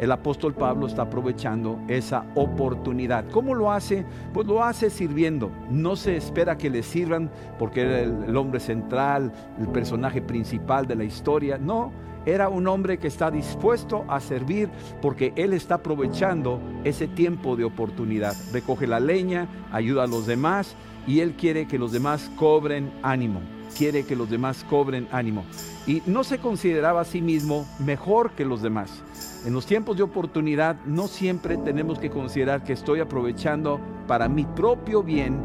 el 0.00 0.10
apóstol 0.12 0.54
Pablo 0.54 0.86
está 0.86 1.02
aprovechando 1.02 1.78
esa 1.86 2.24
oportunidad. 2.34 3.28
¿Cómo 3.30 3.54
lo 3.54 3.70
hace? 3.70 4.06
Pues 4.32 4.46
lo 4.46 4.64
hace 4.64 4.88
sirviendo. 4.88 5.50
No 5.70 5.94
se 5.94 6.16
espera 6.16 6.56
que 6.56 6.70
le 6.70 6.82
sirvan 6.82 7.30
porque 7.58 7.82
era 7.82 8.00
el, 8.00 8.36
hombre 8.36 8.60
central, 8.60 9.30
el 9.60 9.68
personaje 9.68 10.22
principal 10.22 10.86
de 10.86 10.96
la 10.96 11.04
historia. 11.04 11.58
No, 11.58 11.92
era 12.24 12.48
un 12.48 12.66
hombre 12.66 12.98
que 12.98 13.08
está 13.08 13.30
dispuesto 13.30 14.06
a 14.08 14.20
servir 14.20 14.70
porque 15.02 15.34
él 15.36 15.52
está 15.52 15.76
aprovechando 15.76 16.60
ese 16.82 17.06
tiempo 17.06 17.54
de 17.54 17.64
oportunidad. 17.64 18.34
Recoge 18.54 18.86
la 18.86 19.00
leña, 19.00 19.48
ayuda 19.70 20.04
a 20.04 20.06
los 20.06 20.26
demás 20.26 20.76
y 21.06 21.20
él 21.20 21.34
quiere 21.34 21.68
que 21.68 21.78
los 21.78 21.92
demás 21.92 22.30
cobren 22.36 22.90
ánimo. 23.02 23.42
Quiere 23.76 24.06
que 24.06 24.16
los 24.16 24.30
demás 24.30 24.64
cobren 24.68 25.08
ánimo. 25.12 25.44
Y 25.86 26.02
no 26.06 26.24
se 26.24 26.38
consideraba 26.38 27.02
a 27.02 27.04
sí 27.04 27.20
mismo 27.20 27.66
mejor 27.78 28.32
que 28.32 28.46
los 28.46 28.62
demás 28.62 29.04
En 29.46 29.54
los 29.54 29.64
tiempos 29.64 29.96
de 29.96 30.02
oportunidad 30.02 30.76
no 30.84 31.08
siempre 31.08 31.56
tenemos 31.56 31.98
que 31.98 32.10
considerar 32.10 32.62
que 32.62 32.74
estoy 32.74 33.00
aprovechando 33.00 33.80
para 34.06 34.28
mi 34.28 34.44
propio 34.44 35.02
bien 35.02 35.38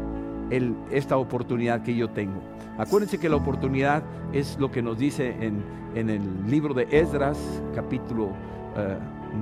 esta 0.90 1.16
oportunidad 1.16 1.82
que 1.82 1.96
yo 1.96 2.10
tengo. 2.10 2.42
Acuérdense 2.76 3.18
que 3.18 3.30
la 3.30 3.36
oportunidad 3.36 4.02
es 4.34 4.58
lo 4.58 4.70
que 4.70 4.82
nos 4.82 4.98
dice 4.98 5.34
en, 5.40 5.64
el 5.94 6.20
libro 6.46 6.74
de 6.74 6.86
Esdras, 6.90 7.38
capítulo 7.74 8.28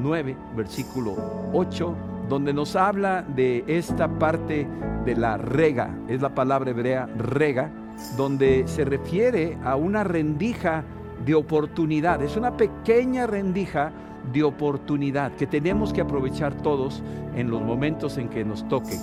9, 0.00 0.30
eh, 0.30 0.37
versículo 0.56 1.16
8, 1.52 1.94
donde 2.28 2.52
nos 2.52 2.76
habla 2.76 3.23
de 3.23 3.64
esta 3.66 4.08
parte 4.20 4.68
de 5.04 5.16
la 5.16 5.37
rega, 5.37 5.99
es 6.06 6.23
la 6.23 6.32
palabra 6.32 6.70
hebrea 6.70 7.06
rega, 7.18 7.73
donde 8.16 8.68
se 8.68 8.84
refiere 8.84 9.58
a 9.64 9.75
una 9.75 10.04
rendija 10.04 10.84
de 11.26 11.34
oportunidad, 11.34 12.23
es 12.23 12.37
una 12.37 12.56
pequeña 12.56 13.26
rendija 13.26 13.92
de 14.32 14.42
oportunidad 14.42 15.32
que 15.32 15.46
tenemos 15.46 15.92
que 15.92 16.00
aprovechar 16.00 16.54
todos 16.54 17.02
en 17.34 17.50
los 17.50 17.62
momentos 17.62 18.18
en 18.18 18.28
que 18.28 18.44
nos 18.44 18.66
toque. 18.68 18.98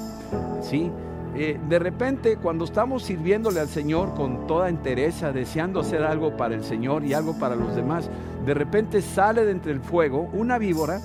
¿sí? 0.62 0.92
Eh, 1.36 1.60
de 1.70 1.80
repente, 1.80 2.38
cuando 2.38 2.66
estamos 2.66 3.04
sirviéndole 3.04 3.60
al 3.62 3.70
Señor 3.70 4.14
con 4.16 4.48
toda 4.48 4.68
entereza, 4.68 5.32
deseando 5.32 5.80
hacer 5.80 6.04
algo 6.04 6.36
para 6.36 6.56
el 6.56 6.64
Señor 6.64 7.06
y 7.06 7.14
algo 7.14 7.40
para 7.40 7.56
los 7.56 7.76
demás, 7.76 8.10
de 8.46 8.54
repente 8.54 9.02
sale 9.02 9.46
de 9.46 9.52
entre 9.52 9.72
el 9.72 9.80
fuego 9.80 10.30
una 10.34 10.58
víbora 10.58 11.00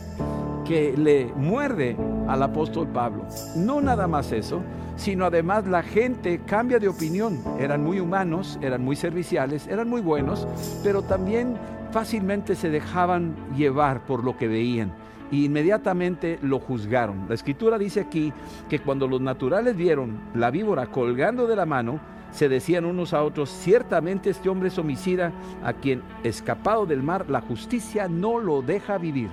que 0.66 0.94
le 0.96 1.26
muerde 1.36 1.96
al 2.28 2.42
apóstol 2.42 2.88
Pablo. 2.88 3.24
No 3.56 3.80
nada 3.80 4.06
más 4.06 4.32
eso, 4.32 4.62
sino 4.96 5.26
además 5.26 5.66
la 5.66 5.82
gente 5.82 6.40
cambia 6.46 6.78
de 6.78 6.88
opinión. 6.88 7.38
Eran 7.58 7.84
muy 7.84 8.00
humanos, 8.00 8.58
eran 8.62 8.84
muy 8.84 8.96
serviciales, 8.96 9.66
eran 9.68 9.88
muy 9.88 10.00
buenos, 10.00 10.46
pero 10.82 11.02
también 11.02 11.56
fácilmente 11.92 12.54
se 12.54 12.70
dejaban 12.70 13.34
llevar 13.56 14.04
por 14.06 14.24
lo 14.24 14.36
que 14.36 14.48
veían 14.48 14.92
y 15.30 15.44
inmediatamente 15.44 16.38
lo 16.42 16.58
juzgaron. 16.60 17.26
La 17.28 17.34
escritura 17.34 17.78
dice 17.78 18.00
aquí 18.00 18.32
que 18.68 18.78
cuando 18.78 19.08
los 19.08 19.20
naturales 19.20 19.76
vieron 19.76 20.18
la 20.34 20.50
víbora 20.50 20.86
colgando 20.86 21.46
de 21.46 21.56
la 21.56 21.66
mano, 21.66 22.00
se 22.30 22.48
decían 22.48 22.84
unos 22.84 23.12
a 23.12 23.22
otros, 23.22 23.50
ciertamente 23.50 24.30
este 24.30 24.48
hombre 24.48 24.68
es 24.68 24.78
homicida 24.78 25.32
a 25.62 25.72
quien, 25.72 26.02
escapado 26.22 26.86
del 26.86 27.02
mar, 27.02 27.26
la 27.28 27.40
justicia 27.40 28.08
no 28.08 28.38
lo 28.38 28.62
deja 28.62 28.98
vivir. 28.98 29.30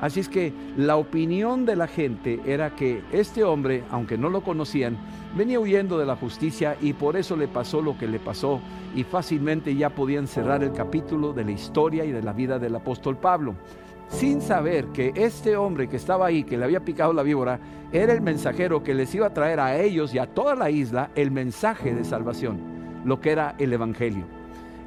Así 0.00 0.20
es 0.20 0.28
que 0.28 0.52
la 0.76 0.96
opinión 0.96 1.64
de 1.64 1.76
la 1.76 1.86
gente 1.86 2.40
era 2.44 2.76
que 2.76 3.02
este 3.12 3.42
hombre, 3.42 3.84
aunque 3.90 4.18
no 4.18 4.28
lo 4.28 4.42
conocían, 4.42 4.98
venía 5.36 5.58
huyendo 5.58 5.98
de 5.98 6.06
la 6.06 6.16
justicia 6.16 6.76
y 6.80 6.92
por 6.92 7.16
eso 7.16 7.36
le 7.36 7.48
pasó 7.48 7.80
lo 7.80 7.96
que 7.98 8.06
le 8.06 8.18
pasó 8.18 8.60
y 8.94 9.04
fácilmente 9.04 9.74
ya 9.74 9.90
podían 9.90 10.26
cerrar 10.26 10.62
el 10.62 10.72
capítulo 10.72 11.32
de 11.32 11.44
la 11.44 11.52
historia 11.52 12.04
y 12.04 12.12
de 12.12 12.22
la 12.22 12.32
vida 12.32 12.58
del 12.58 12.76
apóstol 12.76 13.16
Pablo 13.16 13.54
sin 14.08 14.40
saber 14.40 14.86
que 14.88 15.12
este 15.14 15.56
hombre 15.56 15.88
que 15.88 15.96
estaba 15.96 16.26
ahí, 16.26 16.44
que 16.44 16.56
le 16.56 16.64
había 16.64 16.80
picado 16.80 17.12
la 17.12 17.22
víbora, 17.22 17.58
era 17.92 18.12
el 18.12 18.20
mensajero 18.20 18.82
que 18.82 18.94
les 18.94 19.14
iba 19.14 19.26
a 19.26 19.34
traer 19.34 19.60
a 19.60 19.76
ellos 19.80 20.14
y 20.14 20.18
a 20.18 20.26
toda 20.26 20.54
la 20.54 20.70
isla 20.70 21.10
el 21.14 21.30
mensaje 21.30 21.94
de 21.94 22.04
salvación, 22.04 22.60
lo 23.04 23.20
que 23.20 23.32
era 23.32 23.54
el 23.58 23.72
Evangelio. 23.72 24.24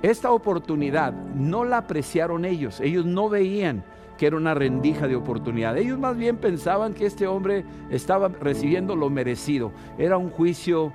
Esta 0.01 0.31
oportunidad 0.31 1.13
no 1.13 1.65
la 1.65 1.77
apreciaron 1.77 2.45
ellos, 2.45 2.79
ellos 2.81 3.05
no 3.05 3.29
veían 3.29 3.83
que 4.17 4.27
era 4.27 4.35
una 4.35 4.53
rendija 4.53 5.07
de 5.07 5.15
oportunidad. 5.15 5.77
Ellos 5.77 5.99
más 5.99 6.17
bien 6.17 6.37
pensaban 6.37 6.93
que 6.93 7.05
este 7.05 7.27
hombre 7.27 7.63
estaba 7.89 8.27
recibiendo 8.27 8.95
lo 8.95 9.09
merecido. 9.09 9.71
Era 9.97 10.17
un 10.17 10.31
juicio 10.31 10.91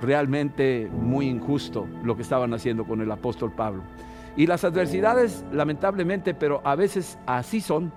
realmente 0.00 0.88
muy 0.92 1.26
injusto 1.26 1.86
lo 2.04 2.16
que 2.16 2.22
estaban 2.22 2.52
haciendo 2.54 2.84
con 2.84 3.00
el 3.00 3.10
apóstol 3.10 3.52
Pablo. 3.52 3.82
Y 4.36 4.46
las 4.46 4.64
adversidades, 4.64 5.44
lamentablemente, 5.50 6.34
pero 6.34 6.60
a 6.62 6.76
veces 6.76 7.18
así 7.26 7.60
son, 7.60 7.90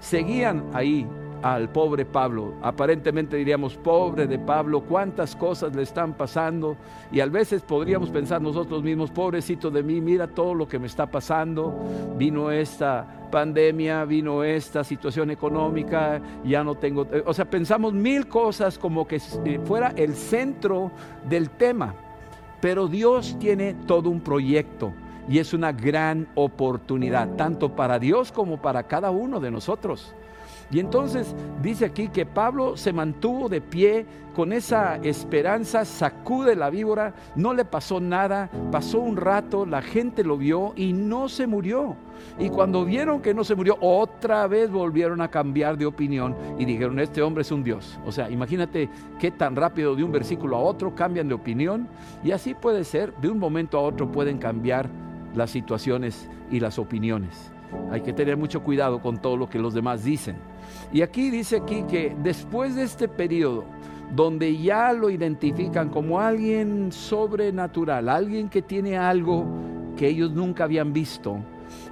seguían 0.00 0.64
ahí 0.72 1.06
al 1.42 1.68
pobre 1.68 2.06
Pablo. 2.06 2.54
Aparentemente 2.62 3.36
diríamos, 3.36 3.76
pobre 3.76 4.26
de 4.26 4.38
Pablo, 4.38 4.80
cuántas 4.82 5.36
cosas 5.36 5.74
le 5.76 5.82
están 5.82 6.14
pasando. 6.14 6.76
Y 7.10 7.20
a 7.20 7.26
veces 7.26 7.62
podríamos 7.62 8.08
pensar 8.08 8.40
nosotros 8.40 8.82
mismos, 8.82 9.10
pobrecito 9.10 9.70
de 9.70 9.82
mí, 9.82 10.00
mira 10.00 10.26
todo 10.26 10.54
lo 10.54 10.66
que 10.66 10.78
me 10.78 10.86
está 10.86 11.06
pasando. 11.06 11.74
Vino 12.16 12.50
esta 12.50 13.06
pandemia, 13.30 14.04
vino 14.04 14.44
esta 14.44 14.84
situación 14.84 15.30
económica, 15.30 16.22
ya 16.44 16.64
no 16.64 16.74
tengo... 16.76 17.06
O 17.26 17.34
sea, 17.34 17.44
pensamos 17.44 17.92
mil 17.92 18.28
cosas 18.28 18.78
como 18.78 19.06
que 19.06 19.16
eh, 19.16 19.60
fuera 19.64 19.92
el 19.96 20.14
centro 20.14 20.90
del 21.28 21.50
tema. 21.50 21.94
Pero 22.60 22.86
Dios 22.86 23.36
tiene 23.40 23.74
todo 23.86 24.08
un 24.08 24.20
proyecto 24.20 24.92
y 25.28 25.38
es 25.38 25.52
una 25.54 25.72
gran 25.72 26.28
oportunidad, 26.34 27.36
tanto 27.36 27.74
para 27.74 27.98
Dios 27.98 28.32
como 28.32 28.60
para 28.60 28.84
cada 28.84 29.10
uno 29.10 29.40
de 29.40 29.50
nosotros. 29.50 30.14
Y 30.72 30.80
entonces 30.80 31.34
dice 31.60 31.84
aquí 31.84 32.08
que 32.08 32.24
Pablo 32.24 32.78
se 32.78 32.94
mantuvo 32.94 33.50
de 33.50 33.60
pie 33.60 34.06
con 34.34 34.54
esa 34.54 34.96
esperanza, 34.96 35.84
sacude 35.84 36.56
la 36.56 36.70
víbora, 36.70 37.12
no 37.36 37.52
le 37.52 37.66
pasó 37.66 38.00
nada, 38.00 38.50
pasó 38.70 38.98
un 39.00 39.18
rato, 39.18 39.66
la 39.66 39.82
gente 39.82 40.24
lo 40.24 40.38
vio 40.38 40.72
y 40.74 40.94
no 40.94 41.28
se 41.28 41.46
murió. 41.46 41.94
Y 42.38 42.48
cuando 42.48 42.86
vieron 42.86 43.20
que 43.20 43.34
no 43.34 43.44
se 43.44 43.54
murió, 43.54 43.76
otra 43.80 44.46
vez 44.46 44.70
volvieron 44.70 45.20
a 45.20 45.28
cambiar 45.28 45.76
de 45.76 45.84
opinión 45.84 46.34
y 46.58 46.64
dijeron, 46.64 46.98
este 47.00 47.20
hombre 47.20 47.42
es 47.42 47.52
un 47.52 47.62
Dios. 47.62 47.98
O 48.06 48.12
sea, 48.12 48.30
imagínate 48.30 48.88
qué 49.18 49.30
tan 49.30 49.54
rápido 49.54 49.94
de 49.94 50.04
un 50.04 50.12
versículo 50.12 50.56
a 50.56 50.60
otro 50.60 50.94
cambian 50.94 51.28
de 51.28 51.34
opinión 51.34 51.86
y 52.24 52.30
así 52.30 52.54
puede 52.54 52.84
ser, 52.84 53.14
de 53.16 53.28
un 53.28 53.38
momento 53.38 53.76
a 53.76 53.82
otro 53.82 54.10
pueden 54.10 54.38
cambiar 54.38 54.88
las 55.34 55.50
situaciones 55.50 56.28
y 56.50 56.60
las 56.60 56.78
opiniones. 56.78 57.52
Hay 57.90 58.02
que 58.02 58.12
tener 58.12 58.36
mucho 58.36 58.62
cuidado 58.62 59.00
con 59.00 59.18
todo 59.18 59.36
lo 59.36 59.48
que 59.48 59.58
los 59.58 59.74
demás 59.74 60.04
dicen. 60.04 60.36
Y 60.92 61.02
aquí 61.02 61.30
dice 61.30 61.56
aquí 61.56 61.84
que 61.84 62.14
después 62.22 62.74
de 62.74 62.82
este 62.82 63.08
periodo, 63.08 63.64
donde 64.14 64.56
ya 64.58 64.92
lo 64.92 65.08
identifican 65.08 65.88
como 65.88 66.20
alguien 66.20 66.92
sobrenatural, 66.92 68.08
alguien 68.08 68.48
que 68.48 68.62
tiene 68.62 68.98
algo 68.98 69.46
que 69.96 70.08
ellos 70.08 70.30
nunca 70.32 70.64
habían 70.64 70.92
visto, 70.92 71.38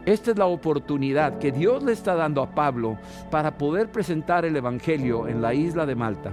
esta 0.05 0.31
es 0.31 0.39
la 0.39 0.47
oportunidad 0.47 1.39
que 1.39 1.53
Dios 1.53 1.83
le 1.83 1.93
está 1.93 2.15
dando 2.15 2.43
a 2.43 2.51
Pablo 2.51 2.99
para 3.31 3.57
poder 3.57 3.91
presentar 3.91 4.45
el 4.45 4.57
Evangelio 4.57 5.29
en 5.29 5.41
la 5.41 5.55
isla 5.55 5.87
de 5.87 5.95
Malta. 5.95 6.33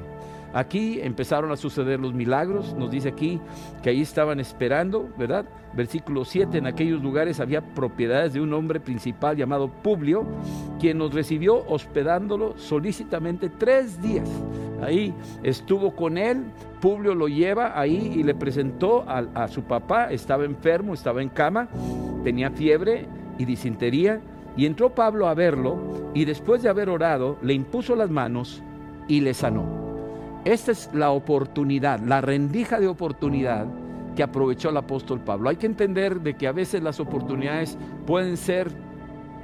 Aquí 0.57 0.99
empezaron 1.03 1.51
a 1.51 1.55
suceder 1.55 1.99
los 1.99 2.15
milagros, 2.15 2.73
nos 2.75 2.89
dice 2.89 3.09
aquí 3.09 3.39
que 3.83 3.91
ahí 3.91 4.01
estaban 4.01 4.39
esperando, 4.39 5.07
¿verdad? 5.15 5.45
Versículo 5.75 6.25
7, 6.25 6.57
en 6.57 6.65
aquellos 6.65 6.99
lugares 7.03 7.39
había 7.39 7.61
propiedades 7.61 8.33
de 8.33 8.41
un 8.41 8.51
hombre 8.55 8.79
principal 8.79 9.37
llamado 9.37 9.67
Publio, 9.67 10.25
quien 10.79 10.97
nos 10.97 11.13
recibió 11.13 11.63
hospedándolo 11.67 12.57
solícitamente 12.57 13.49
tres 13.49 14.01
días. 14.01 14.27
Ahí 14.81 15.13
estuvo 15.43 15.95
con 15.95 16.17
él, 16.17 16.45
Publio 16.81 17.13
lo 17.13 17.27
lleva 17.27 17.79
ahí 17.79 18.13
y 18.15 18.23
le 18.23 18.33
presentó 18.33 19.07
a, 19.07 19.25
a 19.35 19.47
su 19.49 19.61
papá, 19.61 20.11
estaba 20.11 20.43
enfermo, 20.43 20.95
estaba 20.95 21.21
en 21.21 21.29
cama, 21.29 21.67
tenía 22.23 22.49
fiebre 22.49 23.05
y 23.37 23.45
disentería, 23.45 24.21
y 24.55 24.65
entró 24.65 24.95
Pablo 24.95 25.27
a 25.27 25.35
verlo 25.35 25.77
y 26.15 26.25
después 26.25 26.63
de 26.63 26.69
haber 26.69 26.89
orado 26.89 27.37
le 27.43 27.53
impuso 27.53 27.95
las 27.95 28.09
manos 28.09 28.63
y 29.07 29.21
le 29.21 29.35
sanó. 29.35 29.86
Esta 30.47 30.71
es 30.71 30.89
la 30.93 31.11
oportunidad, 31.11 31.99
la 31.99 32.21
rendija 32.21 32.79
de 32.79 32.87
oportunidad 32.87 33.67
que 34.15 34.23
aprovechó 34.23 34.69
el 34.69 34.77
apóstol 34.77 35.19
Pablo. 35.19 35.49
Hay 35.49 35.57
que 35.57 35.65
entender 35.65 36.21
de 36.21 36.35
que 36.35 36.47
a 36.47 36.53
veces 36.53 36.81
las 36.81 37.01
oportunidades 37.01 37.77
pueden 38.05 38.37
ser 38.37 38.71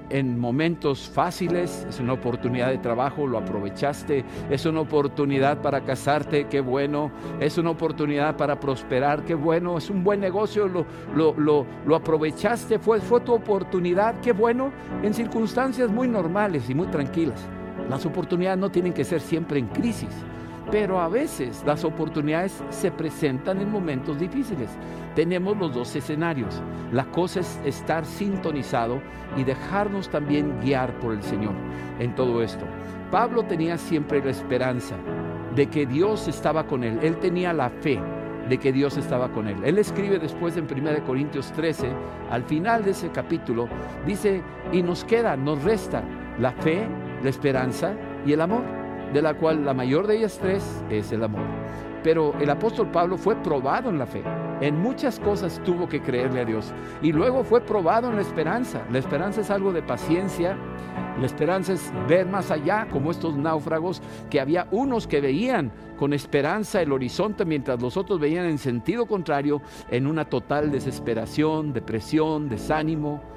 en 0.10 0.40
momentos 0.40 1.10
fáciles, 1.10 1.86
es 1.90 2.00
una 2.00 2.14
oportunidad 2.14 2.70
de 2.70 2.78
trabajo, 2.78 3.28
lo 3.28 3.38
aprovechaste, 3.38 4.24
es 4.50 4.66
una 4.66 4.80
oportunidad 4.80 5.62
para 5.62 5.84
casarte, 5.84 6.48
qué 6.48 6.62
bueno, 6.62 7.12
es 7.42 7.58
una 7.58 7.72
oportunidad 7.72 8.38
para 8.38 8.58
prosperar, 8.62 9.26
qué 9.26 9.36
bueno, 9.36 9.78
es 9.78 9.90
un 9.90 10.06
buen 10.06 10.22
negocio, 10.22 10.70
lo, 10.70 10.86
lo, 11.14 11.66
lo 11.86 11.96
aprovechaste, 11.98 12.80
fue, 12.80 13.02
fue 13.02 13.20
tu 13.20 13.34
oportunidad, 13.34 14.22
qué 14.22 14.32
bueno, 14.32 14.72
en 15.02 15.14
circunstancias 15.14 15.92
muy 15.92 16.08
normales 16.08 16.70
y 16.70 16.74
muy 16.74 16.88
tranquilas. 16.88 17.46
Las 17.90 18.06
oportunidades 18.06 18.58
no 18.58 18.72
tienen 18.72 18.94
que 18.94 19.04
ser 19.04 19.20
siempre 19.20 19.60
en 19.60 19.68
crisis. 19.68 20.08
Pero 20.74 21.00
a 21.00 21.08
veces 21.08 21.62
las 21.68 21.84
oportunidades 21.84 22.64
se 22.72 22.90
presentan 22.90 23.62
en 23.62 23.72
momentos 23.72 24.18
difíciles. 24.18 24.72
Tenemos 25.14 25.56
los 25.56 25.72
dos 25.72 25.96
escenarios. 25.96 26.64
La 26.92 27.06
cosa 27.06 27.42
es 27.42 27.60
estar 27.64 28.04
sintonizado 28.04 29.00
y 29.38 29.44
dejarnos 29.44 30.10
también 30.10 30.60
guiar 30.62 30.92
por 31.00 31.14
el 31.14 31.22
Señor 31.22 31.54
en 32.00 32.16
todo 32.16 32.42
esto. 32.42 32.66
Pablo 33.12 33.44
tenía 33.44 33.78
siempre 33.78 34.26
la 34.26 34.32
esperanza 34.32 34.96
de 35.56 35.68
que 35.68 35.86
Dios 35.86 36.28
estaba 36.28 36.66
con 36.66 36.84
él. 36.84 36.98
Él 37.04 37.18
tenía 37.18 37.54
la 37.54 37.70
fe 37.70 38.00
de 38.50 38.58
que 38.58 38.74
Dios 38.74 38.98
estaba 38.98 39.32
con 39.32 39.48
él. 39.48 39.58
Él 39.64 39.78
escribe 39.78 40.18
después 40.18 40.58
en 40.58 40.66
1 40.66 41.06
Corintios 41.06 41.52
13, 41.52 41.88
al 42.32 42.42
final 42.46 42.84
de 42.84 42.92
ese 42.92 43.12
capítulo, 43.12 43.68
dice, 44.08 44.42
y 44.72 44.82
nos 44.82 45.04
queda, 45.04 45.38
nos 45.38 45.64
resta 45.64 46.02
la 46.40 46.52
fe, 46.52 46.88
la 47.22 47.30
esperanza 47.30 47.94
y 48.26 48.34
el 48.34 48.42
amor 48.42 48.83
de 49.14 49.22
la 49.22 49.36
cual 49.36 49.64
la 49.64 49.74
mayor 49.74 50.08
de 50.08 50.18
ellas 50.18 50.40
tres 50.42 50.84
es 50.90 51.12
el 51.12 51.24
amor. 51.24 51.44
Pero 52.04 52.34
el 52.42 52.50
apóstol 52.50 52.92
Pablo 52.92 53.18
fue 53.18 53.36
probado 53.38 53.90
en 53.90 54.00
la 54.00 54.06
fe. 54.06 54.24
en 54.62 54.80
muchas 54.80 55.20
cosas 55.20 55.62
tuvo 55.66 55.90
que 55.90 56.02
creerle 56.02 56.42
a 56.42 56.46
Dios. 56.46 56.74
Y 57.02 57.12
luego 57.12 57.44
fue 57.44 57.60
probado 57.60 58.10
en 58.10 58.16
la 58.16 58.22
esperanza. 58.22 58.82
La 58.92 59.00
esperanza 59.00 59.42
es 59.42 59.50
algo 59.50 59.74
de 59.74 59.82
paciencia. 59.82 60.58
La 61.20 61.26
esperanza 61.26 61.74
es 61.74 61.92
ver 62.08 62.28
más 62.28 62.50
allá, 62.50 62.88
como 62.90 63.12
estos 63.12 63.36
náufragos, 63.36 64.02
que 64.30 64.40
había 64.40 64.68
unos 64.72 65.06
que 65.06 65.22
veían 65.22 65.72
con 65.98 66.14
esperanza 66.14 66.82
el 66.82 66.92
horizonte 66.92 67.46
mientras 67.46 67.82
los 67.82 67.98
otros 67.98 68.20
veían 68.20 68.46
en 68.46 68.58
sentido 68.58 69.06
contrario, 69.06 69.62
en 69.90 70.08
una 70.08 70.26
total 70.26 70.72
desesperación, 70.72 71.74
depresión, 71.74 72.48
desánimo 72.48 73.33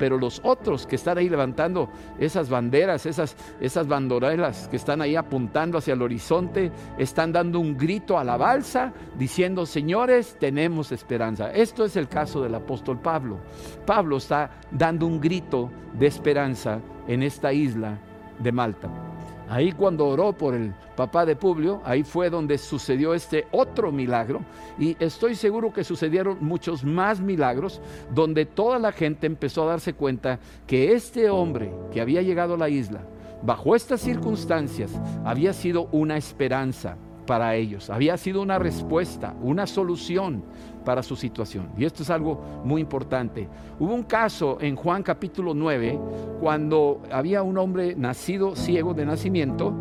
pero 0.00 0.16
los 0.16 0.40
otros 0.42 0.86
que 0.86 0.96
están 0.96 1.18
ahí 1.18 1.28
levantando 1.28 1.90
esas 2.18 2.48
banderas, 2.48 3.04
esas, 3.04 3.36
esas 3.60 3.86
bandorelas 3.86 4.66
que 4.68 4.76
están 4.76 5.02
ahí 5.02 5.14
apuntando 5.14 5.76
hacia 5.76 5.92
el 5.92 6.00
horizonte, 6.00 6.72
están 6.96 7.32
dando 7.32 7.60
un 7.60 7.76
grito 7.76 8.18
a 8.18 8.24
la 8.24 8.38
balsa 8.38 8.94
diciendo, 9.18 9.66
señores, 9.66 10.38
tenemos 10.40 10.90
esperanza. 10.90 11.52
Esto 11.52 11.84
es 11.84 11.96
el 11.96 12.08
caso 12.08 12.42
del 12.42 12.54
apóstol 12.54 12.98
Pablo. 12.98 13.40
Pablo 13.84 14.16
está 14.16 14.50
dando 14.70 15.06
un 15.06 15.20
grito 15.20 15.70
de 15.92 16.06
esperanza 16.06 16.80
en 17.06 17.22
esta 17.22 17.52
isla 17.52 17.98
de 18.38 18.52
Malta. 18.52 19.09
Ahí 19.50 19.72
cuando 19.72 20.06
oró 20.06 20.32
por 20.32 20.54
el 20.54 20.72
papá 20.94 21.26
de 21.26 21.34
Publio, 21.34 21.82
ahí 21.84 22.04
fue 22.04 22.30
donde 22.30 22.56
sucedió 22.56 23.14
este 23.14 23.48
otro 23.50 23.90
milagro. 23.90 24.42
Y 24.78 24.96
estoy 25.00 25.34
seguro 25.34 25.72
que 25.72 25.82
sucedieron 25.82 26.38
muchos 26.40 26.84
más 26.84 27.20
milagros, 27.20 27.80
donde 28.14 28.46
toda 28.46 28.78
la 28.78 28.92
gente 28.92 29.26
empezó 29.26 29.64
a 29.64 29.72
darse 29.72 29.92
cuenta 29.92 30.38
que 30.68 30.92
este 30.92 31.28
hombre 31.30 31.74
que 31.90 32.00
había 32.00 32.22
llegado 32.22 32.54
a 32.54 32.58
la 32.58 32.68
isla, 32.68 33.00
bajo 33.42 33.74
estas 33.74 34.00
circunstancias, 34.00 34.92
había 35.24 35.52
sido 35.52 35.88
una 35.90 36.16
esperanza 36.16 36.96
para 37.30 37.54
ellos, 37.54 37.90
había 37.90 38.16
sido 38.16 38.42
una 38.42 38.58
respuesta, 38.58 39.36
una 39.40 39.64
solución 39.64 40.42
para 40.84 41.00
su 41.00 41.14
situación. 41.14 41.68
Y 41.78 41.84
esto 41.84 42.02
es 42.02 42.10
algo 42.10 42.42
muy 42.64 42.80
importante. 42.80 43.46
Hubo 43.78 43.94
un 43.94 44.02
caso 44.02 44.58
en 44.60 44.74
Juan 44.74 45.04
capítulo 45.04 45.54
9, 45.54 45.96
cuando 46.40 47.00
había 47.08 47.44
un 47.44 47.56
hombre 47.56 47.94
nacido 47.94 48.56
ciego 48.56 48.94
de 48.94 49.06
nacimiento, 49.06 49.72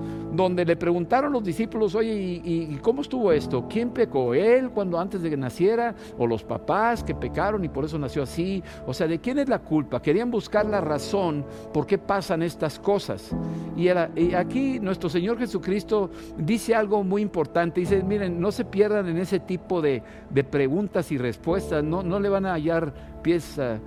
donde 0.43 0.63
le 0.63 0.77
preguntaron 0.77 1.33
los 1.33 1.43
discípulos, 1.43 1.95
oye, 1.95 2.13
¿y, 2.13 2.79
cómo 2.81 3.01
estuvo 3.01 3.31
esto? 3.31 3.67
¿Quién 3.67 3.89
pecó? 3.89 4.33
¿Él 4.33 4.69
cuando 4.69 4.97
antes 4.97 5.21
de 5.21 5.29
que 5.29 5.35
naciera? 5.35 5.93
¿O 6.17 6.25
los 6.25 6.43
papás 6.43 7.03
que 7.03 7.13
pecaron 7.13 7.65
y 7.65 7.69
por 7.69 7.83
eso 7.83 7.99
nació 7.99 8.23
así? 8.23 8.63
O 8.87 8.93
sea, 8.93 9.07
¿de 9.07 9.19
quién 9.19 9.39
es 9.39 9.49
la 9.49 9.59
culpa? 9.59 10.01
Querían 10.01 10.31
buscar 10.31 10.65
la 10.65 10.79
razón 10.79 11.45
por 11.73 11.85
qué 11.85 11.97
pasan 11.97 12.41
estas 12.41 12.79
cosas. 12.79 13.31
Y, 13.75 13.89
aquí 13.89 14.79
nuestro 14.79 15.09
Señor 15.09 15.37
Jesucristo 15.37 16.09
dice 16.37 16.73
algo 16.73 17.03
muy 17.03 17.21
importante. 17.21 17.81
Dice, 17.81 18.01
miren, 18.01 18.39
no 18.39 18.51
se 18.51 18.63
pierdan 18.63 19.09
en 19.09 19.17
ese 19.17 19.39
tipo 19.39 19.81
de, 19.81 20.01
de 20.29 20.43
preguntas 20.43 21.11
y 21.11 21.17
respuestas, 21.17 21.83
no, 21.83 22.01
no 22.01 22.19
le 22.19 22.29
van 22.29 22.45
a 22.45 22.53
hallar 22.53 22.93
eh, 23.25 23.79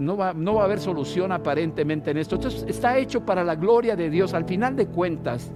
no, 0.00 0.16
va, 0.16 0.32
no 0.32 0.54
va 0.54 0.62
a 0.62 0.64
haber 0.64 0.80
solución 0.80 1.32
aparentemente 1.32 2.10
en 2.10 2.18
esto. 2.18 2.36
Entonces 2.36 2.64
está 2.68 2.98
hecho 2.98 3.24
para 3.24 3.44
la 3.44 3.54
gloria 3.54 3.96
de 3.96 4.10
Dios. 4.10 4.34
Al 4.34 4.44
final 4.44 4.76
de 4.76 4.86
cuentas, 4.86 5.50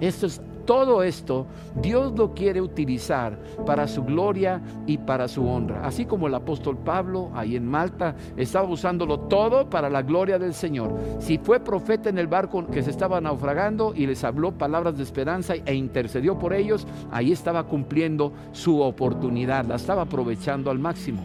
esto 0.00 0.26
es 0.26 0.40
todo 0.66 1.02
esto 1.02 1.46
Dios 1.80 2.12
lo 2.18 2.34
quiere 2.34 2.60
utilizar 2.60 3.38
para 3.64 3.86
su 3.86 4.04
gloria 4.04 4.60
y 4.86 4.98
para 4.98 5.28
su 5.28 5.46
honra. 5.46 5.86
Así 5.86 6.04
como 6.04 6.26
el 6.26 6.34
apóstol 6.34 6.76
Pablo 6.76 7.30
ahí 7.34 7.56
en 7.56 7.66
Malta 7.66 8.16
estaba 8.36 8.68
usándolo 8.68 9.20
todo 9.20 9.70
para 9.70 9.88
la 9.88 10.02
gloria 10.02 10.38
del 10.38 10.52
Señor. 10.52 10.92
Si 11.20 11.38
fue 11.38 11.60
profeta 11.60 12.10
en 12.10 12.18
el 12.18 12.26
barco 12.26 12.66
que 12.66 12.82
se 12.82 12.90
estaba 12.90 13.20
naufragando 13.20 13.94
y 13.94 14.06
les 14.06 14.24
habló 14.24 14.52
palabras 14.52 14.96
de 14.96 15.04
esperanza 15.04 15.54
e 15.54 15.74
intercedió 15.74 16.38
por 16.38 16.52
ellos, 16.52 16.86
ahí 17.10 17.32
estaba 17.32 17.64
cumpliendo 17.64 18.32
su 18.52 18.80
oportunidad, 18.80 19.64
la 19.66 19.76
estaba 19.76 20.02
aprovechando 20.02 20.70
al 20.70 20.78
máximo. 20.78 21.22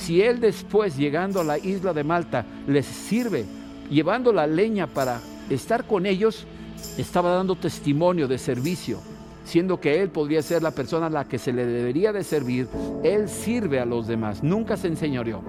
Si 0.00 0.22
él 0.22 0.40
después, 0.40 0.96
llegando 0.96 1.40
a 1.40 1.44
la 1.44 1.58
isla 1.58 1.92
de 1.92 2.04
Malta, 2.04 2.46
les 2.66 2.86
sirve, 2.86 3.44
llevando 3.90 4.32
la 4.32 4.46
leña 4.46 4.86
para 4.86 5.20
estar 5.50 5.84
con 5.84 6.06
ellos, 6.06 6.46
estaba 6.96 7.34
dando 7.34 7.54
testimonio 7.54 8.26
de 8.26 8.38
servicio, 8.38 8.98
siendo 9.44 9.78
que 9.78 10.00
él 10.00 10.08
podría 10.08 10.40
ser 10.40 10.62
la 10.62 10.70
persona 10.70 11.06
a 11.06 11.10
la 11.10 11.26
que 11.26 11.38
se 11.38 11.52
le 11.52 11.66
debería 11.66 12.14
de 12.14 12.24
servir, 12.24 12.66
él 13.04 13.28
sirve 13.28 13.78
a 13.78 13.84
los 13.84 14.06
demás, 14.06 14.42
nunca 14.42 14.78
se 14.78 14.88
enseñoreó. 14.88 15.42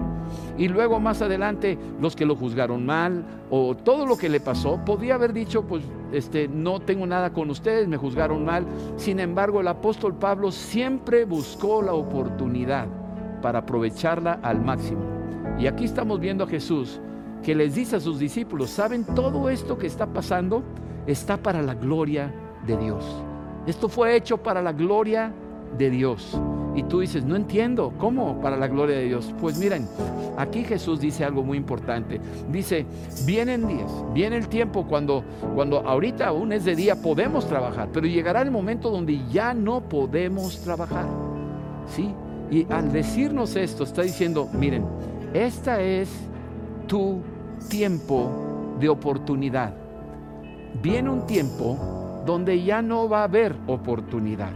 Y 0.58 0.68
luego 0.68 1.00
más 1.00 1.22
adelante 1.22 1.78
los 1.98 2.14
que 2.14 2.26
lo 2.26 2.36
juzgaron 2.36 2.84
mal 2.84 3.24
o 3.48 3.74
todo 3.74 4.04
lo 4.04 4.18
que 4.18 4.28
le 4.28 4.40
pasó, 4.40 4.84
podía 4.84 5.14
haber 5.14 5.32
dicho, 5.32 5.62
pues 5.62 5.82
este 6.12 6.46
no 6.46 6.78
tengo 6.78 7.06
nada 7.06 7.32
con 7.32 7.48
ustedes, 7.48 7.88
me 7.88 7.96
juzgaron 7.96 8.44
mal. 8.44 8.66
Sin 8.98 9.18
embargo, 9.18 9.62
el 9.62 9.68
apóstol 9.68 10.14
Pablo 10.14 10.52
siempre 10.52 11.24
buscó 11.24 11.80
la 11.80 11.94
oportunidad 11.94 12.86
para 13.42 13.58
aprovecharla 13.58 14.40
al 14.42 14.62
máximo. 14.62 15.02
Y 15.58 15.66
aquí 15.66 15.84
estamos 15.84 16.18
viendo 16.18 16.44
a 16.44 16.46
Jesús 16.46 17.00
que 17.42 17.54
les 17.54 17.74
dice 17.74 17.96
a 17.96 18.00
sus 18.00 18.18
discípulos, 18.18 18.70
¿saben 18.70 19.04
todo 19.04 19.50
esto 19.50 19.76
que 19.76 19.86
está 19.86 20.06
pasando? 20.06 20.62
está 21.06 21.36
para 21.36 21.62
la 21.62 21.74
gloria 21.74 22.32
de 22.66 22.76
Dios. 22.76 23.04
Esto 23.66 23.88
fue 23.88 24.16
hecho 24.16 24.38
para 24.38 24.62
la 24.62 24.72
gloria 24.72 25.32
de 25.76 25.90
Dios. 25.90 26.38
Y 26.74 26.84
tú 26.84 27.00
dices, 27.00 27.24
no 27.24 27.36
entiendo, 27.36 27.92
¿cómo 27.98 28.40
para 28.40 28.56
la 28.56 28.66
gloria 28.66 28.96
de 28.96 29.04
Dios? 29.04 29.34
Pues 29.40 29.58
miren, 29.58 29.86
aquí 30.38 30.64
Jesús 30.64 31.00
dice 31.00 31.24
algo 31.24 31.42
muy 31.42 31.58
importante. 31.58 32.20
Dice, 32.50 32.86
vienen 33.26 33.68
días, 33.68 33.90
viene 34.14 34.36
el 34.36 34.48
tiempo 34.48 34.86
cuando, 34.86 35.22
cuando 35.54 35.80
ahorita 35.80 36.28
aún 36.28 36.52
es 36.52 36.64
de 36.64 36.74
día 36.74 36.96
podemos 36.96 37.46
trabajar, 37.46 37.90
pero 37.92 38.06
llegará 38.06 38.40
el 38.40 38.50
momento 38.50 38.90
donde 38.90 39.20
ya 39.30 39.52
no 39.52 39.80
podemos 39.82 40.62
trabajar. 40.62 41.06
¿Sí? 41.86 42.10
Y 42.52 42.66
al 42.70 42.92
decirnos 42.92 43.56
esto, 43.56 43.82
está 43.82 44.02
diciendo, 44.02 44.48
miren, 44.52 44.84
esta 45.34 45.82
es 45.82 46.08
tu 46.86 47.20
tiempo 47.68 48.76
de 48.78 48.88
oportunidad 48.88 49.82
viene 50.80 51.10
un 51.10 51.26
tiempo 51.26 52.22
donde 52.24 52.62
ya 52.62 52.82
no 52.82 53.08
va 53.08 53.20
a 53.20 53.24
haber 53.24 53.56
oportunidad. 53.66 54.52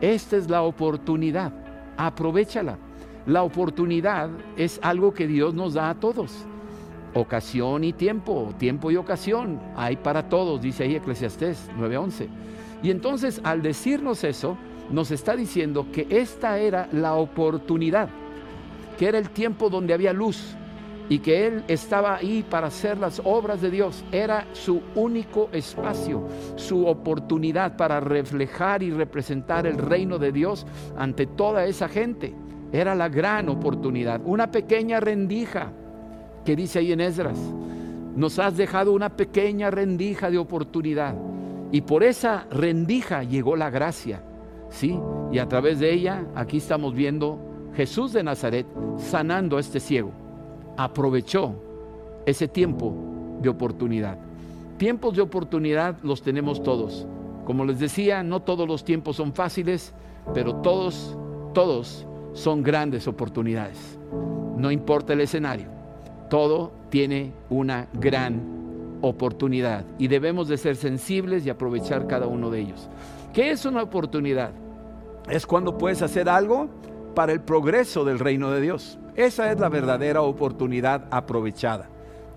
Esta 0.00 0.36
es 0.36 0.48
la 0.48 0.62
oportunidad. 0.62 1.52
Aprovechala. 1.96 2.78
La 3.26 3.42
oportunidad 3.42 4.30
es 4.56 4.78
algo 4.82 5.12
que 5.12 5.26
Dios 5.26 5.54
nos 5.54 5.74
da 5.74 5.90
a 5.90 5.94
todos. 5.94 6.46
Ocasión 7.12 7.84
y 7.84 7.92
tiempo, 7.92 8.54
tiempo 8.56 8.90
y 8.90 8.96
ocasión, 8.96 9.60
hay 9.76 9.96
para 9.96 10.28
todos, 10.28 10.62
dice 10.62 10.84
ahí 10.84 10.94
Eclesiastés 10.94 11.68
9:11. 11.76 12.28
Y 12.82 12.90
entonces 12.90 13.40
al 13.44 13.62
decirnos 13.62 14.24
eso, 14.24 14.56
nos 14.90 15.10
está 15.10 15.36
diciendo 15.36 15.86
que 15.92 16.06
esta 16.10 16.58
era 16.58 16.88
la 16.92 17.14
oportunidad, 17.14 18.08
que 18.98 19.08
era 19.08 19.18
el 19.18 19.30
tiempo 19.30 19.70
donde 19.70 19.94
había 19.94 20.12
luz, 20.12 20.56
y 21.10 21.18
que 21.18 21.44
Él 21.44 21.64
estaba 21.66 22.14
ahí 22.14 22.44
para 22.48 22.68
hacer 22.68 22.96
las 22.96 23.20
obras 23.24 23.60
de 23.60 23.70
Dios. 23.70 24.04
Era 24.12 24.46
su 24.52 24.80
único 24.94 25.50
espacio, 25.52 26.22
su 26.54 26.86
oportunidad 26.86 27.76
para 27.76 27.98
reflejar 27.98 28.84
y 28.84 28.92
representar 28.92 29.66
el 29.66 29.76
reino 29.76 30.18
de 30.18 30.30
Dios 30.30 30.64
ante 30.96 31.26
toda 31.26 31.66
esa 31.66 31.88
gente. 31.88 32.32
Era 32.72 32.94
la 32.94 33.08
gran 33.08 33.48
oportunidad, 33.48 34.20
una 34.24 34.52
pequeña 34.52 35.00
rendija 35.00 35.72
que 36.44 36.54
dice 36.54 36.78
ahí 36.78 36.92
en 36.92 37.00
Esdras. 37.00 37.38
Nos 38.14 38.38
has 38.38 38.56
dejado 38.56 38.92
una 38.92 39.08
pequeña 39.08 39.68
rendija 39.72 40.30
de 40.30 40.38
oportunidad 40.38 41.16
y 41.72 41.80
por 41.80 42.04
esa 42.04 42.46
rendija 42.52 43.24
llegó 43.24 43.56
la 43.56 43.68
gracia. 43.68 44.22
¿Sí? 44.70 44.98
Y 45.32 45.38
a 45.38 45.48
través 45.48 45.78
de 45.78 45.92
ella, 45.92 46.26
aquí 46.34 46.58
estamos 46.58 46.94
viendo 46.94 47.38
Jesús 47.74 48.12
de 48.12 48.22
Nazaret 48.22 48.66
sanando 48.96 49.56
a 49.56 49.60
este 49.60 49.80
ciego 49.80 50.12
aprovechó 50.84 51.54
ese 52.24 52.48
tiempo 52.48 52.94
de 53.42 53.48
oportunidad. 53.48 54.18
Tiempos 54.78 55.14
de 55.14 55.22
oportunidad 55.22 55.96
los 56.02 56.22
tenemos 56.22 56.62
todos. 56.62 57.06
Como 57.44 57.64
les 57.64 57.78
decía, 57.78 58.22
no 58.22 58.40
todos 58.40 58.66
los 58.66 58.84
tiempos 58.84 59.16
son 59.16 59.34
fáciles, 59.34 59.92
pero 60.32 60.56
todos, 60.56 61.16
todos 61.52 62.06
son 62.32 62.62
grandes 62.62 63.06
oportunidades. 63.08 63.98
No 64.56 64.70
importa 64.70 65.12
el 65.12 65.20
escenario, 65.20 65.66
todo 66.30 66.72
tiene 66.88 67.32
una 67.50 67.88
gran 67.92 68.98
oportunidad 69.02 69.84
y 69.98 70.08
debemos 70.08 70.48
de 70.48 70.58
ser 70.58 70.76
sensibles 70.76 71.44
y 71.44 71.50
aprovechar 71.50 72.06
cada 72.06 72.26
uno 72.26 72.50
de 72.50 72.60
ellos. 72.60 72.88
¿Qué 73.32 73.52
es 73.52 73.64
una 73.64 73.84
oportunidad? 73.84 74.50
Es 75.28 75.46
cuando 75.46 75.78
puedes 75.78 76.02
hacer 76.02 76.28
algo 76.28 76.68
para 77.14 77.32
el 77.32 77.40
progreso 77.40 78.04
del 78.04 78.18
reino 78.18 78.50
de 78.50 78.60
Dios. 78.60 78.98
Esa 79.14 79.52
es 79.52 79.60
la 79.60 79.68
verdadera 79.68 80.22
oportunidad 80.22 81.06
aprovechada. 81.12 81.88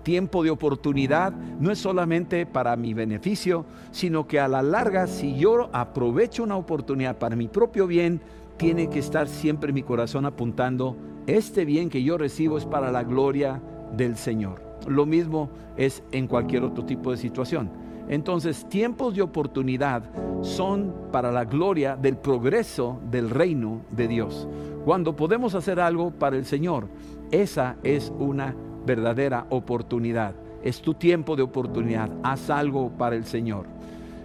Tiempo 0.04 0.44
de 0.44 0.50
oportunidad 0.50 1.32
no 1.32 1.72
es 1.72 1.80
solamente 1.80 2.46
para 2.46 2.76
mi 2.76 2.94
beneficio, 2.94 3.66
sino 3.90 4.28
que 4.28 4.38
a 4.38 4.46
la 4.46 4.62
larga, 4.62 5.08
si 5.08 5.34
yo 5.36 5.68
aprovecho 5.72 6.44
una 6.44 6.56
oportunidad 6.56 7.18
para 7.18 7.34
mi 7.34 7.48
propio 7.48 7.88
bien, 7.88 8.20
tiene 8.56 8.88
que 8.88 9.00
estar 9.00 9.26
siempre 9.26 9.72
mi 9.72 9.82
corazón 9.82 10.26
apuntando, 10.26 10.96
este 11.26 11.64
bien 11.64 11.90
que 11.90 12.04
yo 12.04 12.18
recibo 12.18 12.56
es 12.56 12.66
para 12.66 12.92
la 12.92 13.02
gloria 13.02 13.60
del 13.96 14.16
Señor. 14.16 14.62
Lo 14.86 15.06
mismo 15.06 15.50
es 15.76 16.04
en 16.12 16.28
cualquier 16.28 16.62
otro 16.62 16.84
tipo 16.84 17.10
de 17.10 17.16
situación. 17.16 17.83
Entonces, 18.08 18.68
tiempos 18.68 19.14
de 19.14 19.22
oportunidad 19.22 20.02
son 20.42 20.94
para 21.10 21.32
la 21.32 21.44
gloria 21.44 21.96
del 21.96 22.16
progreso 22.16 23.00
del 23.10 23.30
reino 23.30 23.80
de 23.90 24.08
Dios. 24.08 24.46
Cuando 24.84 25.16
podemos 25.16 25.54
hacer 25.54 25.80
algo 25.80 26.10
para 26.10 26.36
el 26.36 26.44
Señor, 26.44 26.88
esa 27.30 27.76
es 27.82 28.12
una 28.18 28.54
verdadera 28.84 29.46
oportunidad. 29.48 30.34
Es 30.62 30.80
tu 30.82 30.94
tiempo 30.94 31.36
de 31.36 31.42
oportunidad. 31.42 32.10
Haz 32.22 32.50
algo 32.50 32.90
para 32.90 33.16
el 33.16 33.24
Señor. 33.24 33.66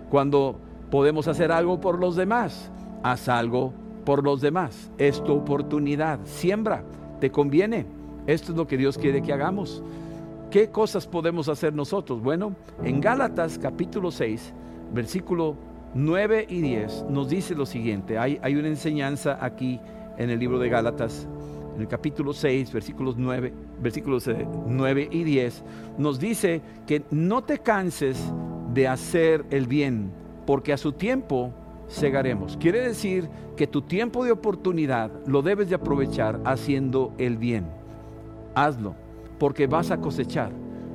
Cuando 0.10 0.58
podemos 0.90 1.28
hacer 1.28 1.52
algo 1.52 1.80
por 1.80 2.00
los 2.00 2.16
demás, 2.16 2.72
haz 3.04 3.30
algo 3.30 3.74
por 4.06 4.24
los 4.24 4.42
demás. 4.42 4.92
Es 4.98 5.24
tu 5.24 5.34
oportunidad. 5.34 6.20
Siembra. 6.26 6.84
Te 7.20 7.32
conviene. 7.32 7.86
Esto 8.28 8.52
es 8.52 8.58
lo 8.58 8.68
que 8.68 8.78
Dios 8.78 8.98
quiere 8.98 9.22
que 9.22 9.34
hagamos. 9.34 9.84
¿Qué 10.52 10.72
cosas 10.72 11.06
podemos 11.06 11.48
hacer 11.48 11.76
nosotros? 11.76 12.24
Bueno, 12.24 12.56
en 12.84 13.00
Gálatas 13.00 13.60
capítulo 13.60 14.10
6, 14.10 14.52
versículo 14.92 15.56
9 15.94 16.48
y 16.50 16.62
10 16.62 17.06
nos 17.08 17.30
dice 17.30 17.54
lo 17.54 17.68
siguiente. 17.68 18.18
Hay, 18.18 18.40
hay 18.42 18.56
una 18.56 18.68
enseñanza 18.68 19.38
aquí 19.40 19.80
en 20.18 20.32
el 20.32 20.40
libro 20.40 20.58
de 20.58 20.70
Gálatas, 20.70 21.28
en 21.76 21.82
el 21.82 21.88
capítulo 21.88 22.34
6, 22.34 22.74
versículos 22.74 23.16
9, 23.16 23.54
versículos 23.80 24.28
9 24.66 25.10
y 25.12 25.24
10, 25.24 25.64
nos 26.00 26.20
dice 26.20 26.62
que 26.88 27.04
no 27.12 27.44
te 27.44 27.60
canses 27.60 28.20
de 28.74 28.88
hacer 28.88 29.46
el 29.52 29.68
bien, 29.68 30.12
porque 30.48 30.74
a 30.74 30.78
su 30.78 30.94
tiempo 30.94 31.54
segaremos. 31.88 32.58
Quiere 32.58 32.82
decir 32.82 33.30
que 33.56 33.68
tu 33.68 33.84
tiempo 33.84 34.26
de 34.26 34.32
oportunidad 34.32 35.12
lo 35.28 35.44
debes 35.44 35.70
de 35.70 35.76
aprovechar 35.76 36.40
haciendo 36.44 37.14
el 37.20 37.38
bien. 37.38 37.68
Hazlo 38.56 39.09
porque 39.40 39.68
vas 39.68 39.90
a 39.92 40.00
cosechar. 40.00 40.52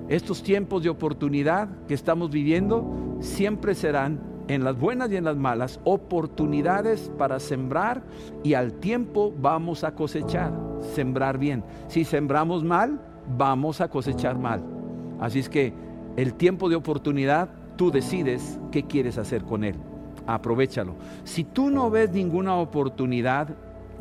Estos 0.09 0.43
tiempos 0.43 0.83
de 0.83 0.91
oportunidad 0.91 1.69
que 1.89 1.95
estamos 1.95 2.31
viviendo 2.31 3.17
siempre 3.21 3.75
serán 3.75 4.21
en 4.49 4.63
las 4.63 4.79
buenas 4.79 5.11
y 5.11 5.17
en 5.17 5.25
las 5.25 5.37
malas 5.37 5.81
oportunidades 5.85 7.11
para 7.17 7.41
sembrar 7.41 8.03
y 8.43 8.55
al 8.55 8.75
tiempo 8.75 9.33
vamos 9.41 9.83
a 9.83 9.95
cosechar, 9.95 10.53
sembrar 10.95 11.39
bien. 11.39 11.65
Si 11.89 12.05
sembramos 12.05 12.63
mal, 12.63 13.01
vamos 13.37 13.81
a 13.81 13.89
cosechar 13.89 14.39
mal. 14.39 14.63
Así 15.21 15.39
es 15.39 15.49
que 15.49 15.73
el 16.17 16.35
tiempo 16.35 16.69
de 16.69 16.77
oportunidad, 16.77 17.49
tú 17.77 17.91
decides 17.91 18.61
qué 18.71 18.85
quieres 18.85 19.17
hacer 19.17 19.45
con 19.45 19.65
él. 19.65 19.77
Aprovechalo. 20.27 20.95
Si 21.25 21.45
tú 21.45 21.71
no 21.71 21.91
ves 21.91 22.11
ninguna 22.13 22.57
oportunidad, 22.57 23.49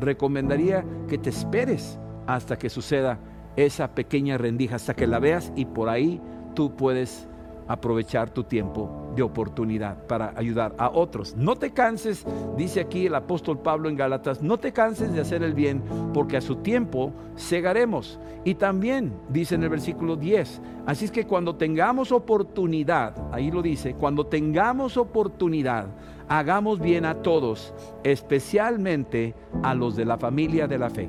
recomendaría 0.00 0.84
que 1.08 1.18
te 1.18 1.30
esperes 1.30 1.98
hasta 2.26 2.58
que 2.58 2.70
suceda 2.70 3.18
esa 3.56 3.94
pequeña 3.94 4.38
rendija 4.38 4.76
hasta 4.76 4.94
que 4.94 5.06
la 5.06 5.18
veas 5.18 5.52
y 5.56 5.64
por 5.66 5.88
ahí 5.88 6.20
tú 6.54 6.74
puedes 6.74 7.28
aprovechar 7.66 8.30
tu 8.30 8.44
tiempo 8.44 9.12
de 9.16 9.22
oportunidad 9.22 10.06
para 10.06 10.34
ayudar 10.36 10.74
a 10.78 10.90
otros. 10.90 11.34
No 11.36 11.56
te 11.56 11.70
canses, 11.70 12.24
dice 12.56 12.80
aquí 12.80 13.06
el 13.06 13.14
apóstol 13.14 13.58
Pablo 13.58 13.88
en 13.88 13.96
Gálatas, 13.96 14.42
no 14.42 14.58
te 14.58 14.72
canses 14.72 15.12
de 15.12 15.20
hacer 15.20 15.42
el 15.42 15.54
bien, 15.54 15.82
porque 16.12 16.36
a 16.36 16.40
su 16.40 16.56
tiempo 16.56 17.12
segaremos. 17.36 18.18
Y 18.44 18.56
también 18.56 19.14
dice 19.28 19.54
en 19.54 19.62
el 19.62 19.70
versículo 19.70 20.16
10, 20.16 20.60
así 20.86 21.06
es 21.06 21.10
que 21.10 21.26
cuando 21.26 21.56
tengamos 21.56 22.12
oportunidad, 22.12 23.14
ahí 23.32 23.50
lo 23.50 23.62
dice, 23.62 23.94
cuando 23.94 24.26
tengamos 24.26 24.96
oportunidad, 24.96 25.86
hagamos 26.28 26.80
bien 26.80 27.04
a 27.04 27.14
todos, 27.14 27.72
especialmente 28.02 29.34
a 29.62 29.74
los 29.74 29.96
de 29.96 30.04
la 30.04 30.18
familia 30.18 30.66
de 30.66 30.78
la 30.78 30.90
fe. 30.90 31.08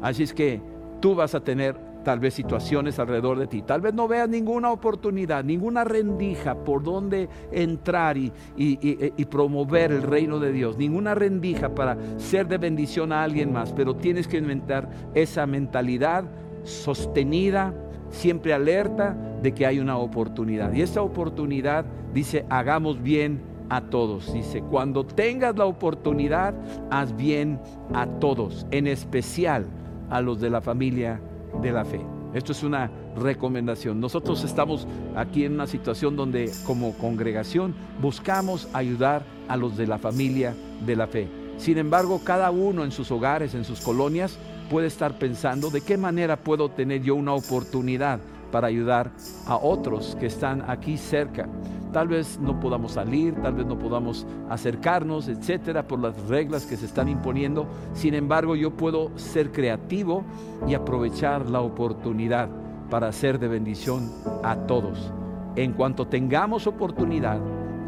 Así 0.00 0.22
es 0.22 0.32
que 0.32 0.62
tú 1.00 1.14
vas 1.14 1.34
a 1.34 1.40
tener 1.40 1.90
tal 2.04 2.18
vez 2.18 2.34
situaciones 2.34 2.98
alrededor 2.98 3.38
de 3.38 3.46
ti. 3.46 3.62
Tal 3.62 3.80
vez 3.80 3.94
no 3.94 4.08
veas 4.08 4.28
ninguna 4.28 4.70
oportunidad, 4.70 5.44
ninguna 5.44 5.84
rendija 5.84 6.54
por 6.54 6.82
donde 6.82 7.28
entrar 7.52 8.16
y, 8.16 8.32
y, 8.56 9.24
promover 9.26 9.92
el 9.92 10.02
reino 10.02 10.38
de 10.38 10.52
Dios, 10.52 10.76
ninguna 10.76 11.14
rendija 11.14 11.74
para 11.74 11.96
ser 12.18 12.48
de 12.48 12.58
bendición 12.58 13.12
a 13.12 13.22
alguien 13.22 13.52
más, 13.52 13.72
pero 13.72 13.94
tienes 13.96 14.26
que 14.26 14.38
inventar 14.38 14.88
esa 15.14 15.46
mentalidad 15.46 16.24
sostenida, 16.64 17.74
siempre 18.10 18.52
alerta 18.52 19.16
de 19.42 19.52
que 19.52 19.66
hay 19.66 19.78
una 19.78 19.96
oportunidad. 19.98 20.72
Y 20.72 20.82
esa 20.82 21.02
oportunidad 21.02 21.84
dice, 22.12 22.44
hagamos 22.48 23.02
bien 23.02 23.40
a 23.68 23.82
todos. 23.82 24.32
Dice, 24.32 24.62
cuando 24.62 25.04
tengas 25.04 25.56
la 25.56 25.64
oportunidad, 25.64 26.54
haz 26.90 27.16
bien 27.16 27.60
a 27.94 28.06
todos, 28.06 28.66
en 28.72 28.88
especial 28.88 29.66
a 30.10 30.20
los 30.20 30.40
de 30.40 30.50
la 30.50 30.60
familia 30.60 31.20
de 31.62 31.72
la 31.72 31.84
fe. 31.84 32.00
Esto 32.34 32.52
es 32.52 32.62
una 32.62 32.90
recomendación. 33.16 34.00
Nosotros 34.00 34.44
estamos 34.44 34.86
aquí 35.16 35.44
en 35.44 35.54
una 35.54 35.66
situación 35.66 36.16
donde 36.16 36.50
como 36.66 36.96
congregación 36.96 37.74
buscamos 38.00 38.68
ayudar 38.72 39.24
a 39.48 39.56
los 39.56 39.76
de 39.76 39.86
la 39.86 39.98
familia 39.98 40.54
de 40.86 40.96
la 40.96 41.06
fe. 41.06 41.28
Sin 41.56 41.76
embargo, 41.76 42.20
cada 42.24 42.50
uno 42.50 42.84
en 42.84 42.92
sus 42.92 43.10
hogares, 43.10 43.54
en 43.54 43.64
sus 43.64 43.80
colonias, 43.80 44.38
puede 44.70 44.86
estar 44.86 45.18
pensando 45.18 45.70
de 45.70 45.80
qué 45.80 45.98
manera 45.98 46.36
puedo 46.36 46.70
tener 46.70 47.02
yo 47.02 47.16
una 47.16 47.34
oportunidad 47.34 48.20
para 48.52 48.68
ayudar 48.68 49.10
a 49.46 49.56
otros 49.56 50.16
que 50.18 50.26
están 50.26 50.64
aquí 50.70 50.96
cerca. 50.96 51.48
Tal 51.92 52.08
vez 52.08 52.38
no 52.40 52.60
podamos 52.60 52.92
salir, 52.92 53.34
tal 53.42 53.54
vez 53.54 53.66
no 53.66 53.78
podamos 53.78 54.26
acercarnos, 54.48 55.28
etcétera, 55.28 55.86
por 55.86 55.98
las 55.98 56.28
reglas 56.28 56.66
que 56.66 56.76
se 56.76 56.86
están 56.86 57.08
imponiendo. 57.08 57.66
Sin 57.94 58.14
embargo, 58.14 58.56
yo 58.56 58.70
puedo 58.70 59.10
ser 59.16 59.50
creativo 59.50 60.24
y 60.68 60.74
aprovechar 60.74 61.48
la 61.48 61.60
oportunidad 61.60 62.48
para 62.90 63.12
ser 63.12 63.38
de 63.38 63.48
bendición 63.48 64.10
a 64.42 64.56
todos. 64.66 65.12
En 65.56 65.72
cuanto 65.72 66.06
tengamos 66.06 66.66
oportunidad, 66.66 67.40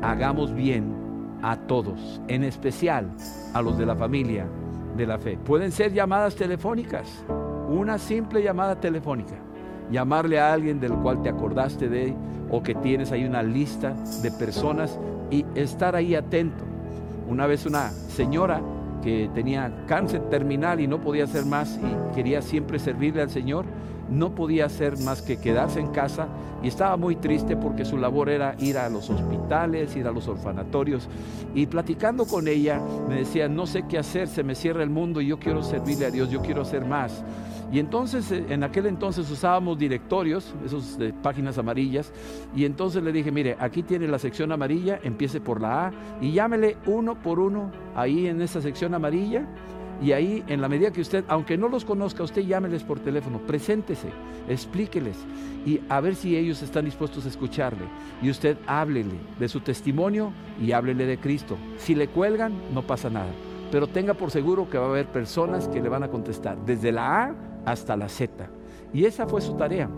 hagamos 0.02 0.52
bien 0.52 0.94
a 1.42 1.56
todos, 1.56 2.20
en 2.28 2.44
especial 2.44 3.12
a 3.54 3.62
los 3.62 3.78
de 3.78 3.86
la 3.86 3.96
familia 3.96 4.46
de 4.96 5.06
la 5.06 5.18
fe. 5.18 5.38
Pueden 5.38 5.72
ser 5.72 5.92
llamadas 5.92 6.34
telefónicas, 6.34 7.24
una 7.68 7.98
simple 7.98 8.42
llamada 8.42 8.78
telefónica 8.80 9.36
llamarle 9.92 10.40
a 10.40 10.52
alguien 10.52 10.80
del 10.80 10.94
cual 10.94 11.22
te 11.22 11.28
acordaste 11.28 11.88
de 11.88 12.16
o 12.52 12.62
que 12.62 12.76
tienes 12.76 13.10
ahí 13.10 13.24
una 13.24 13.42
lista 13.42 13.96
de 14.22 14.30
personas 14.30 15.00
y 15.30 15.44
estar 15.56 15.96
ahí 15.96 16.14
atento. 16.14 16.64
Una 17.26 17.46
vez 17.46 17.66
una 17.66 17.90
señora 17.90 18.60
que 19.02 19.28
tenía 19.34 19.72
cáncer 19.86 20.20
terminal 20.30 20.78
y 20.78 20.86
no 20.86 21.00
podía 21.00 21.24
hacer 21.24 21.44
más 21.44 21.80
y 21.82 22.14
quería 22.14 22.42
siempre 22.42 22.78
servirle 22.78 23.22
al 23.22 23.30
Señor, 23.30 23.64
no 24.10 24.34
podía 24.34 24.66
hacer 24.66 24.98
más 24.98 25.22
que 25.22 25.38
quedarse 25.38 25.80
en 25.80 25.88
casa 25.88 26.28
y 26.62 26.68
estaba 26.68 26.96
muy 26.96 27.16
triste 27.16 27.56
porque 27.56 27.84
su 27.84 27.96
labor 27.96 28.28
era 28.28 28.54
ir 28.58 28.76
a 28.76 28.88
los 28.90 29.08
hospitales, 29.08 29.96
ir 29.96 30.06
a 30.06 30.12
los 30.12 30.28
orfanatorios 30.28 31.08
y 31.54 31.66
platicando 31.66 32.26
con 32.26 32.46
ella 32.46 32.80
me 33.08 33.16
decía, 33.16 33.48
no 33.48 33.66
sé 33.66 33.84
qué 33.88 33.98
hacer, 33.98 34.28
se 34.28 34.44
me 34.44 34.54
cierra 34.54 34.82
el 34.82 34.90
mundo 34.90 35.20
y 35.20 35.28
yo 35.28 35.38
quiero 35.38 35.62
servirle 35.62 36.06
a 36.06 36.10
Dios, 36.10 36.30
yo 36.30 36.42
quiero 36.42 36.62
hacer 36.62 36.84
más. 36.84 37.24
Y 37.72 37.78
entonces, 37.78 38.30
eh, 38.30 38.44
en 38.50 38.62
aquel 38.64 38.84
entonces 38.84 39.30
usábamos 39.30 39.78
directorios, 39.78 40.54
esos 40.64 40.98
de 40.98 41.14
páginas 41.14 41.56
amarillas, 41.56 42.12
y 42.54 42.66
entonces 42.66 43.02
le 43.02 43.12
dije, 43.12 43.32
mire, 43.32 43.56
aquí 43.58 43.82
tiene 43.82 44.06
la 44.06 44.18
sección 44.18 44.52
amarilla, 44.52 45.00
empiece 45.02 45.40
por 45.40 45.60
la 45.60 45.86
A 45.86 45.92
y 46.20 46.32
llámele 46.32 46.76
uno 46.84 47.20
por 47.20 47.40
uno 47.40 47.72
ahí 47.96 48.26
en 48.26 48.42
esa 48.42 48.60
sección 48.60 48.94
amarilla. 48.94 49.46
Y 50.02 50.10
ahí, 50.12 50.42
en 50.48 50.60
la 50.60 50.68
medida 50.68 50.90
que 50.90 51.00
usted, 51.00 51.24
aunque 51.28 51.56
no 51.56 51.68
los 51.68 51.84
conozca, 51.84 52.24
usted 52.24 52.42
llámeles 52.42 52.82
por 52.82 52.98
teléfono, 52.98 53.38
preséntese, 53.46 54.08
explíqueles 54.48 55.16
y 55.64 55.80
a 55.88 56.00
ver 56.00 56.16
si 56.16 56.36
ellos 56.36 56.60
están 56.60 56.84
dispuestos 56.84 57.24
a 57.24 57.28
escucharle. 57.28 57.84
Y 58.20 58.28
usted 58.28 58.58
háblele 58.66 59.14
de 59.38 59.48
su 59.48 59.60
testimonio 59.60 60.32
y 60.60 60.72
háblele 60.72 61.06
de 61.06 61.18
Cristo. 61.18 61.56
Si 61.76 61.94
le 61.94 62.08
cuelgan, 62.08 62.52
no 62.74 62.82
pasa 62.82 63.10
nada. 63.10 63.30
Pero 63.70 63.86
tenga 63.86 64.14
por 64.14 64.32
seguro 64.32 64.68
que 64.68 64.76
va 64.76 64.86
a 64.86 64.90
haber 64.90 65.06
personas 65.06 65.68
que 65.68 65.80
le 65.80 65.88
van 65.88 66.02
a 66.02 66.08
contestar, 66.08 66.58
desde 66.66 66.90
la 66.90 67.22
A 67.22 67.51
hasta 67.64 67.96
la 67.96 68.08
Z. 68.08 68.48
Y 68.92 69.04
esa 69.04 69.26
fue 69.26 69.40
su 69.40 69.54
tarea. 69.54 69.88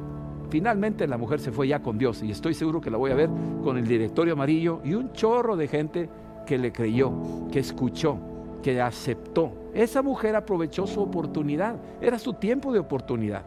Finalmente 0.50 1.06
la 1.06 1.18
mujer 1.18 1.40
se 1.40 1.50
fue 1.50 1.68
ya 1.68 1.82
con 1.82 1.98
Dios 1.98 2.22
y 2.22 2.30
estoy 2.30 2.54
seguro 2.54 2.80
que 2.80 2.90
la 2.90 2.96
voy 2.96 3.10
a 3.10 3.14
ver 3.14 3.30
con 3.62 3.76
el 3.76 3.86
directorio 3.86 4.34
amarillo 4.34 4.80
y 4.84 4.94
un 4.94 5.12
chorro 5.12 5.56
de 5.56 5.68
gente 5.68 6.08
que 6.46 6.58
le 6.58 6.72
creyó, 6.72 7.12
que 7.50 7.58
escuchó, 7.58 8.18
que 8.62 8.80
aceptó. 8.80 9.52
Esa 9.74 10.02
mujer 10.02 10.36
aprovechó 10.36 10.86
su 10.86 11.00
oportunidad, 11.00 11.76
era 12.00 12.18
su 12.18 12.34
tiempo 12.34 12.72
de 12.72 12.78
oportunidad. 12.78 13.42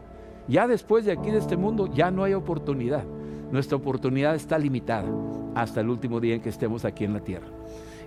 Ya 0.48 0.66
después 0.66 1.04
de 1.04 1.12
aquí 1.12 1.30
de 1.30 1.38
este 1.38 1.56
mundo 1.56 1.86
ya 1.86 2.10
no 2.10 2.24
hay 2.24 2.34
oportunidad. 2.34 3.04
Nuestra 3.50 3.76
oportunidad 3.76 4.34
está 4.34 4.58
limitada 4.58 5.08
hasta 5.54 5.80
el 5.80 5.88
último 5.88 6.20
día 6.20 6.34
en 6.34 6.40
que 6.40 6.50
estemos 6.50 6.84
aquí 6.84 7.04
en 7.04 7.14
la 7.14 7.20
tierra. 7.20 7.57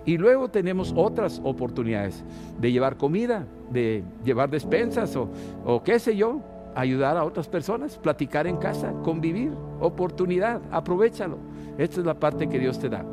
Y 0.04 0.18
luego 0.18 0.48
tenemos 0.48 0.92
otras 0.96 1.40
oportunidades 1.44 2.24
de 2.60 2.72
llevar 2.72 2.96
comida, 2.96 3.46
de 3.70 4.02
llevar 4.24 4.50
despensas 4.50 5.14
o, 5.16 5.28
o 5.64 5.82
qué 5.82 5.98
sé 5.98 6.16
yo, 6.16 6.40
ayudar 6.74 7.16
a 7.16 7.24
otras 7.24 7.48
personas, 7.48 7.98
platicar 7.98 8.46
en 8.46 8.56
casa, 8.56 8.92
convivir, 9.02 9.52
oportunidad, 9.80 10.60
aprovechalo. 10.70 11.38
Esta 11.78 12.00
es 12.00 12.06
la 12.06 12.14
parte 12.14 12.48
que 12.48 12.58
Dios 12.58 12.78
te 12.78 12.88
da. 12.88 13.04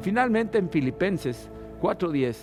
Finalmente 0.00 0.58
en 0.58 0.68
Filipenses 0.68 1.48
4:10, 1.80 2.36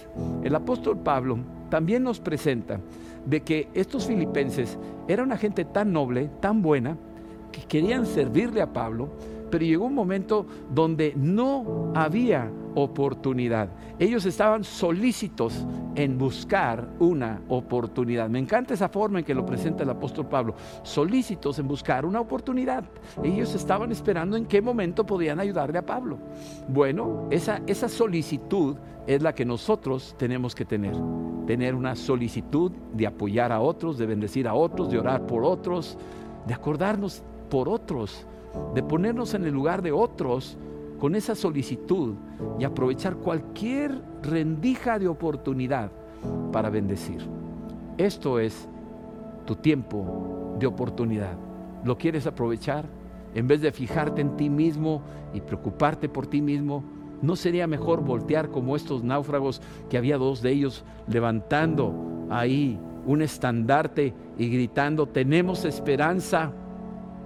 el 0.44 0.56
apóstol 0.56 0.98
Pablo 0.98 1.38
también 1.70 2.04
nos 2.04 2.20
presenta 2.20 2.80
de 3.26 3.42
que 3.42 3.70
estos 3.74 4.06
filipenses 4.06 4.78
eran 5.08 5.28
una 5.28 5.38
gente 5.38 5.66
tan 5.66 5.92
noble, 5.92 6.30
tan 6.40 6.62
buena, 6.62 6.98
que 7.52 7.62
querían 7.62 8.06
servirle 8.06 8.62
a 8.62 8.74
Pablo, 8.74 9.10
pero 9.54 9.66
llegó 9.66 9.86
un 9.86 9.94
momento 9.94 10.48
donde 10.74 11.14
no 11.16 11.92
había 11.94 12.50
oportunidad. 12.74 13.70
Ellos 14.00 14.26
estaban 14.26 14.64
solícitos 14.64 15.64
en 15.94 16.18
buscar 16.18 16.90
una 16.98 17.40
oportunidad. 17.50 18.30
Me 18.30 18.40
encanta 18.40 18.74
esa 18.74 18.90
forma 18.90 19.20
en 19.20 19.26
que 19.26 19.36
lo 19.36 19.46
presenta 19.46 19.84
el 19.84 19.92
apóstol 19.92 20.28
Pablo. 20.28 20.56
Solícitos 20.82 21.60
en 21.60 21.68
buscar 21.68 22.04
una 22.04 22.20
oportunidad. 22.20 22.84
Ellos 23.24 23.54
estaban 23.54 23.92
esperando 23.92 24.38
en 24.38 24.48
qué 24.48 24.60
momento 24.60 25.06
podían 25.06 25.40
ayudarle 25.40 25.78
a 25.78 25.86
Pablo. 25.86 26.18
Bueno, 26.68 27.28
esa, 27.30 27.62
esa 27.68 27.88
solicitud 27.88 28.76
es 29.06 29.22
la 29.22 29.36
que 29.36 29.46
nosotros 29.46 30.16
tenemos 30.18 30.56
que 30.56 30.66
tener. 30.66 30.96
Tener 31.46 31.76
una 31.76 31.96
solicitud 31.96 32.72
de 32.92 33.06
apoyar 33.06 33.52
a 33.52 33.60
otros, 33.60 34.00
de 34.00 34.08
bendecir 34.08 34.48
a 34.48 34.56
otros, 34.56 34.90
de 34.90 34.98
orar 34.98 35.28
por 35.28 35.44
otros, 35.44 35.96
de 36.48 36.56
acordarnos 36.56 37.22
por 37.52 37.70
otros, 37.70 38.26
de 38.74 38.84
ponernos 38.84 39.34
en 39.34 39.46
el 39.46 39.54
lugar 39.54 39.82
de 39.82 39.92
otros 39.92 40.58
con 41.00 41.16
esa 41.16 41.36
solicitud 41.36 42.16
y 42.60 42.64
aprovechar 42.64 43.18
cualquier 43.18 44.02
rendija 44.22 45.00
de 45.00 45.08
oportunidad 45.08 45.92
para 46.52 46.70
bendecir. 46.70 47.28
Esto 47.98 48.40
es 48.40 48.68
tu 49.46 49.56
tiempo 49.56 50.56
de 50.60 50.68
oportunidad. 50.68 51.38
¿Lo 51.84 51.98
quieres 51.98 52.26
aprovechar? 52.26 52.86
En 53.36 53.48
vez 53.48 53.62
de 53.62 53.72
fijarte 53.72 54.22
en 54.22 54.38
ti 54.38 54.50
mismo 54.50 55.02
y 55.34 55.42
preocuparte 55.42 56.08
por 56.08 56.28
ti 56.28 56.42
mismo, 56.42 56.84
¿no 57.22 57.36
sería 57.36 57.68
mejor 57.68 58.02
voltear 58.04 58.50
como 58.50 58.76
estos 58.76 59.04
náufragos 59.04 59.62
que 59.90 59.98
había 59.98 60.18
dos 60.18 60.42
de 60.42 60.52
ellos 60.52 60.86
levantando 61.08 61.94
ahí 62.30 62.80
un 63.06 63.22
estandarte 63.22 64.14
y 64.38 64.50
gritando, 64.50 65.08
tenemos 65.08 65.66
esperanza? 65.66 66.54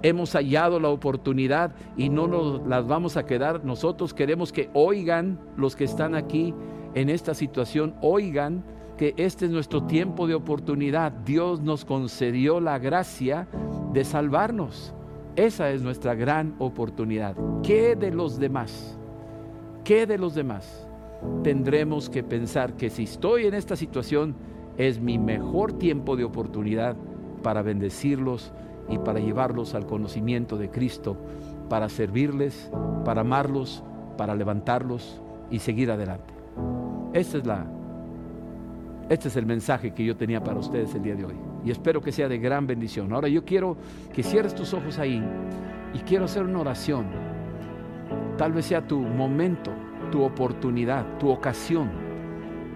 Hemos 0.02 0.32
hallado 0.32 0.80
la 0.80 0.88
oportunidad 0.88 1.72
y 1.96 2.08
no 2.08 2.26
nos 2.26 2.66
las 2.66 2.86
vamos 2.86 3.16
a 3.16 3.26
quedar. 3.26 3.64
Nosotros 3.64 4.14
queremos 4.14 4.52
que 4.52 4.70
oigan 4.74 5.38
los 5.56 5.76
que 5.76 5.84
están 5.84 6.14
aquí 6.14 6.54
en 6.94 7.08
esta 7.08 7.34
situación, 7.34 7.94
oigan 8.00 8.64
que 8.96 9.14
este 9.16 9.46
es 9.46 9.50
nuestro 9.50 9.84
tiempo 9.84 10.26
de 10.26 10.34
oportunidad. 10.34 11.12
Dios 11.12 11.60
nos 11.60 11.84
concedió 11.84 12.60
la 12.60 12.78
gracia 12.78 13.46
de 13.92 14.04
salvarnos. 14.04 14.94
Esa 15.36 15.70
es 15.70 15.82
nuestra 15.82 16.14
gran 16.14 16.56
oportunidad. 16.58 17.36
¿Qué 17.62 17.94
de 17.94 18.10
los 18.10 18.38
demás? 18.38 18.98
¿Qué 19.84 20.04
de 20.04 20.18
los 20.18 20.34
demás? 20.34 20.88
Tendremos 21.44 22.10
que 22.10 22.22
pensar 22.22 22.74
que 22.74 22.90
si 22.90 23.04
estoy 23.04 23.46
en 23.46 23.54
esta 23.54 23.76
situación 23.76 24.34
es 24.76 25.00
mi 25.00 25.18
mejor 25.18 25.72
tiempo 25.72 26.16
de 26.16 26.24
oportunidad 26.24 26.96
para 27.42 27.62
bendecirlos, 27.62 28.52
y 28.88 28.98
para 28.98 29.20
llevarlos 29.20 29.74
al 29.74 29.86
conocimiento 29.86 30.56
de 30.56 30.70
Cristo, 30.70 31.16
para 31.68 31.88
servirles, 31.88 32.70
para 33.04 33.20
amarlos, 33.20 33.82
para 34.16 34.34
levantarlos 34.34 35.20
y 35.50 35.58
seguir 35.58 35.90
adelante. 35.90 36.34
Esta 37.12 37.38
es 37.38 37.46
la, 37.46 37.66
este 39.08 39.28
es 39.28 39.36
el 39.36 39.46
mensaje 39.46 39.92
que 39.92 40.04
yo 40.04 40.16
tenía 40.16 40.42
para 40.42 40.58
ustedes 40.58 40.94
el 40.94 41.02
día 41.02 41.14
de 41.14 41.24
hoy 41.24 41.34
y 41.64 41.70
espero 41.70 42.00
que 42.00 42.12
sea 42.12 42.28
de 42.28 42.38
gran 42.38 42.66
bendición. 42.66 43.12
Ahora 43.12 43.28
yo 43.28 43.44
quiero 43.44 43.76
que 44.12 44.22
cierres 44.22 44.54
tus 44.54 44.72
ojos 44.74 44.98
ahí 44.98 45.22
y 45.94 45.98
quiero 46.00 46.24
hacer 46.24 46.44
una 46.44 46.60
oración. 46.60 47.06
Tal 48.36 48.52
vez 48.52 48.66
sea 48.66 48.86
tu 48.86 48.98
momento, 48.98 49.72
tu 50.10 50.22
oportunidad, 50.22 51.18
tu 51.18 51.28
ocasión, 51.28 51.90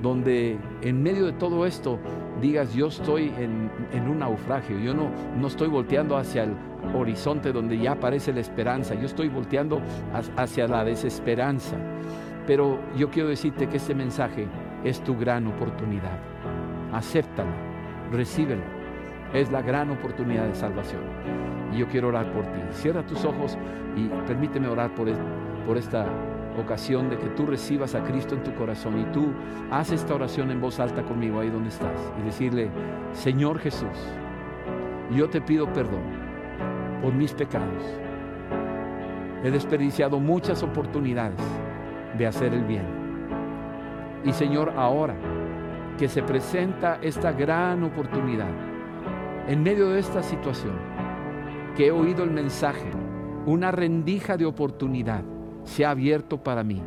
donde 0.03 0.59
en 0.83 1.03
medio 1.03 1.27
de 1.27 1.33
todo 1.33 1.65
esto 1.65 1.99
digas, 2.41 2.75
yo 2.75 2.89
estoy 2.89 3.33
en, 3.39 3.71
un 4.09 4.19
naufragio, 4.19 4.79
yo 4.79 4.93
no, 4.93 5.11
no 5.39 5.47
estoy 5.47 5.69
volteando 5.69 6.17
hacia 6.17 6.43
el 6.43 6.57
horizonte 6.95 7.53
donde 7.53 7.79
ya 7.79 7.93
aparece 7.93 8.33
la 8.33 8.41
esperanza, 8.41 8.95
yo 8.95 9.07
estoy 9.07 9.29
volteando 9.29 9.81
hacia 10.37 10.67
la 10.67 10.85
desesperanza. 10.85 11.77
Pero 12.47 12.81
yo 12.97 13.09
quiero 13.09 13.29
decirte 13.29 13.69
que 13.69 13.77
este 13.77 13.95
mensaje 13.95 14.49
es 14.83 15.01
tu 15.05 15.17
gran 15.17 15.47
oportunidad. 15.47 16.19
Acéptala, 16.93 17.53
recíbelo. 18.11 18.63
Es 19.33 19.51
la 19.53 19.63
gran 19.63 19.91
oportunidad 19.91 20.47
de 20.47 20.55
salvación. 20.55 21.03
Y 21.73 21.79
yo 21.79 21.89
quiero 21.89 22.09
orar 22.09 22.33
por 22.33 22.45
ti. 22.45 22.61
Cierra 22.73 23.07
tus 23.07 23.25
ojos 23.25 23.57
y 23.97 24.09
permíteme 24.27 24.67
orar 24.67 24.93
por, 24.95 25.09
por 25.65 25.79
esta 25.79 26.07
ocasión 26.59 27.09
de 27.09 27.19
que 27.19 27.29
tú 27.29 27.47
recibas 27.47 27.95
a 27.95 28.03
Cristo 28.03 28.35
en 28.35 28.43
tu 28.43 28.55
corazón 28.55 29.01
y 29.01 29.05
tú 29.13 29.33
haz 29.71 29.93
esta 29.93 30.15
oración 30.15 30.51
en 30.51 30.61
voz 30.61 30.81
alta 30.81 31.03
conmigo 31.03 31.41
ahí 31.41 31.51
donde 31.51 31.71
estás 31.71 32.13
y 32.21 32.25
decirle, 32.25 32.71
Señor 33.13 33.59
Jesús, 33.59 33.89
yo 35.15 35.29
te 35.29 35.41
pido 35.41 35.73
perdón 35.73 36.03
por 37.03 37.13
mis 37.13 37.33
pecados. 37.33 37.83
He 39.45 39.51
desperdiciado 39.51 40.21
muchas 40.21 40.63
oportunidades 40.63 41.41
de 42.17 42.27
hacer 42.27 42.55
el 42.55 42.65
bien. 42.65 42.87
Y 44.25 44.33
Señor, 44.33 44.73
ahora 44.77 45.17
que 45.99 46.09
se 46.09 46.23
presenta 46.23 46.99
esta 47.03 47.33
gran 47.33 47.83
oportunidad, 47.83 48.51
en 49.49 49.63
medio 49.63 49.91
de 49.91 49.99
esta 49.99 50.23
situación, 50.23 50.75
que 51.77 51.89
he 51.89 51.91
oído 51.91 52.23
el 52.23 52.31
mensaje, 52.31 52.91
una 53.47 53.73
rendija 53.73 54.37
de 54.37 54.47
oportunidad, 54.47 55.25
se 55.65 55.85
ha 55.85 55.91
abierto 55.91 56.43
para 56.43 56.65
mí. 56.65 56.81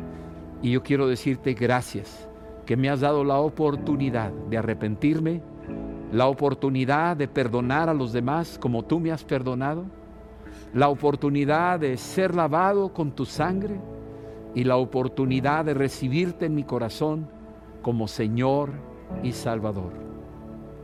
Y 0.62 0.72
yo 0.72 0.82
quiero 0.82 1.06
decirte 1.06 1.54
gracias 1.54 2.28
que 2.64 2.76
me 2.76 2.90
has 2.90 3.00
dado 3.00 3.24
la 3.24 3.38
oportunidad 3.38 4.32
de 4.50 4.58
arrepentirme, 4.58 5.40
la 6.12 6.26
oportunidad 6.26 7.16
de 7.16 7.28
perdonar 7.28 7.88
a 7.88 7.94
los 7.94 8.12
demás 8.12 8.58
como 8.60 8.84
tú 8.84 8.98
me 8.98 9.12
has 9.12 9.24
perdonado, 9.24 9.84
la 10.74 10.88
oportunidad 10.88 11.80
de 11.80 11.96
ser 11.96 12.34
lavado 12.34 12.92
con 12.92 13.12
tu 13.12 13.24
sangre 13.24 13.80
y 14.54 14.64
la 14.64 14.76
oportunidad 14.76 15.64
de 15.64 15.74
recibirte 15.74 16.46
en 16.46 16.54
mi 16.54 16.64
corazón 16.64 17.28
como 17.82 18.08
Señor 18.08 18.70
y 19.22 19.32
Salvador. 19.32 19.92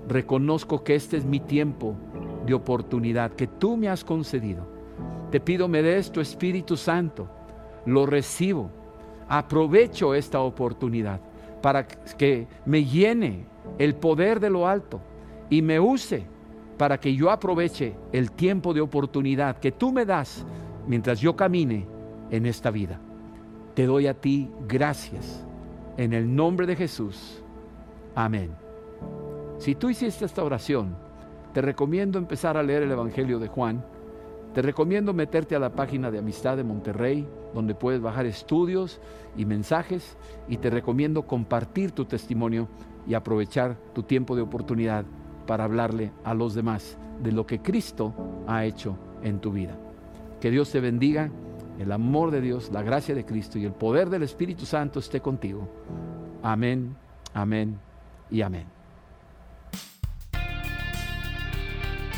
Reconozco 0.08 0.84
que 0.84 0.94
este 0.94 1.16
es 1.16 1.24
mi 1.24 1.40
tiempo 1.40 1.96
de 2.46 2.54
oportunidad 2.54 3.32
que 3.32 3.46
tú 3.46 3.76
me 3.76 3.88
has 3.88 4.04
concedido. 4.04 4.66
Te 5.30 5.40
pido 5.40 5.68
me 5.68 5.82
des 5.82 6.12
tu 6.12 6.20
Espíritu 6.20 6.76
Santo 6.76 7.28
lo 7.86 8.06
recibo. 8.06 8.70
Aprovecho 9.28 10.14
esta 10.14 10.40
oportunidad 10.40 11.20
para 11.60 11.86
que 11.86 12.46
me 12.66 12.84
llene 12.84 13.46
el 13.78 13.94
poder 13.94 14.40
de 14.40 14.50
lo 14.50 14.66
alto 14.66 15.00
y 15.48 15.62
me 15.62 15.78
use 15.78 16.26
para 16.76 16.98
que 16.98 17.14
yo 17.14 17.30
aproveche 17.30 17.94
el 18.12 18.32
tiempo 18.32 18.74
de 18.74 18.80
oportunidad 18.80 19.58
que 19.58 19.72
tú 19.72 19.92
me 19.92 20.04
das 20.04 20.44
mientras 20.86 21.20
yo 21.20 21.36
camine 21.36 21.86
en 22.30 22.46
esta 22.46 22.70
vida. 22.70 22.98
Te 23.74 23.86
doy 23.86 24.06
a 24.06 24.14
ti 24.14 24.50
gracias 24.66 25.46
en 25.96 26.12
el 26.12 26.34
nombre 26.34 26.66
de 26.66 26.76
Jesús. 26.76 27.42
Amén. 28.14 28.50
Si 29.58 29.74
tú 29.74 29.90
hiciste 29.90 30.24
esta 30.24 30.42
oración, 30.42 30.96
te 31.52 31.60
recomiendo 31.60 32.18
empezar 32.18 32.56
a 32.56 32.62
leer 32.62 32.82
el 32.82 32.90
Evangelio 32.90 33.38
de 33.38 33.48
Juan 33.48 33.84
te 34.54 34.60
recomiendo 34.60 35.14
meterte 35.14 35.56
a 35.56 35.58
la 35.58 35.72
página 35.72 36.10
de 36.10 36.18
Amistad 36.18 36.56
de 36.56 36.64
Monterrey, 36.64 37.26
donde 37.54 37.74
puedes 37.74 38.02
bajar 38.02 38.26
estudios 38.26 39.00
y 39.36 39.46
mensajes, 39.46 40.16
y 40.48 40.58
te 40.58 40.68
recomiendo 40.68 41.26
compartir 41.26 41.92
tu 41.92 42.04
testimonio 42.04 42.68
y 43.06 43.14
aprovechar 43.14 43.76
tu 43.94 44.02
tiempo 44.02 44.36
de 44.36 44.42
oportunidad 44.42 45.04
para 45.46 45.64
hablarle 45.64 46.12
a 46.24 46.34
los 46.34 46.54
demás 46.54 46.98
de 47.22 47.32
lo 47.32 47.46
que 47.46 47.60
Cristo 47.60 48.14
ha 48.46 48.64
hecho 48.64 48.96
en 49.22 49.40
tu 49.40 49.52
vida. 49.52 49.76
Que 50.40 50.50
Dios 50.50 50.70
te 50.70 50.80
bendiga, 50.80 51.30
el 51.78 51.90
amor 51.90 52.30
de 52.30 52.40
Dios, 52.40 52.70
la 52.72 52.82
gracia 52.82 53.14
de 53.14 53.24
Cristo 53.24 53.58
y 53.58 53.64
el 53.64 53.72
poder 53.72 54.10
del 54.10 54.22
Espíritu 54.22 54.66
Santo 54.66 54.98
esté 54.98 55.20
contigo. 55.20 55.68
Amén, 56.42 56.94
amén 57.32 57.78
y 58.30 58.42
amén. 58.42 58.81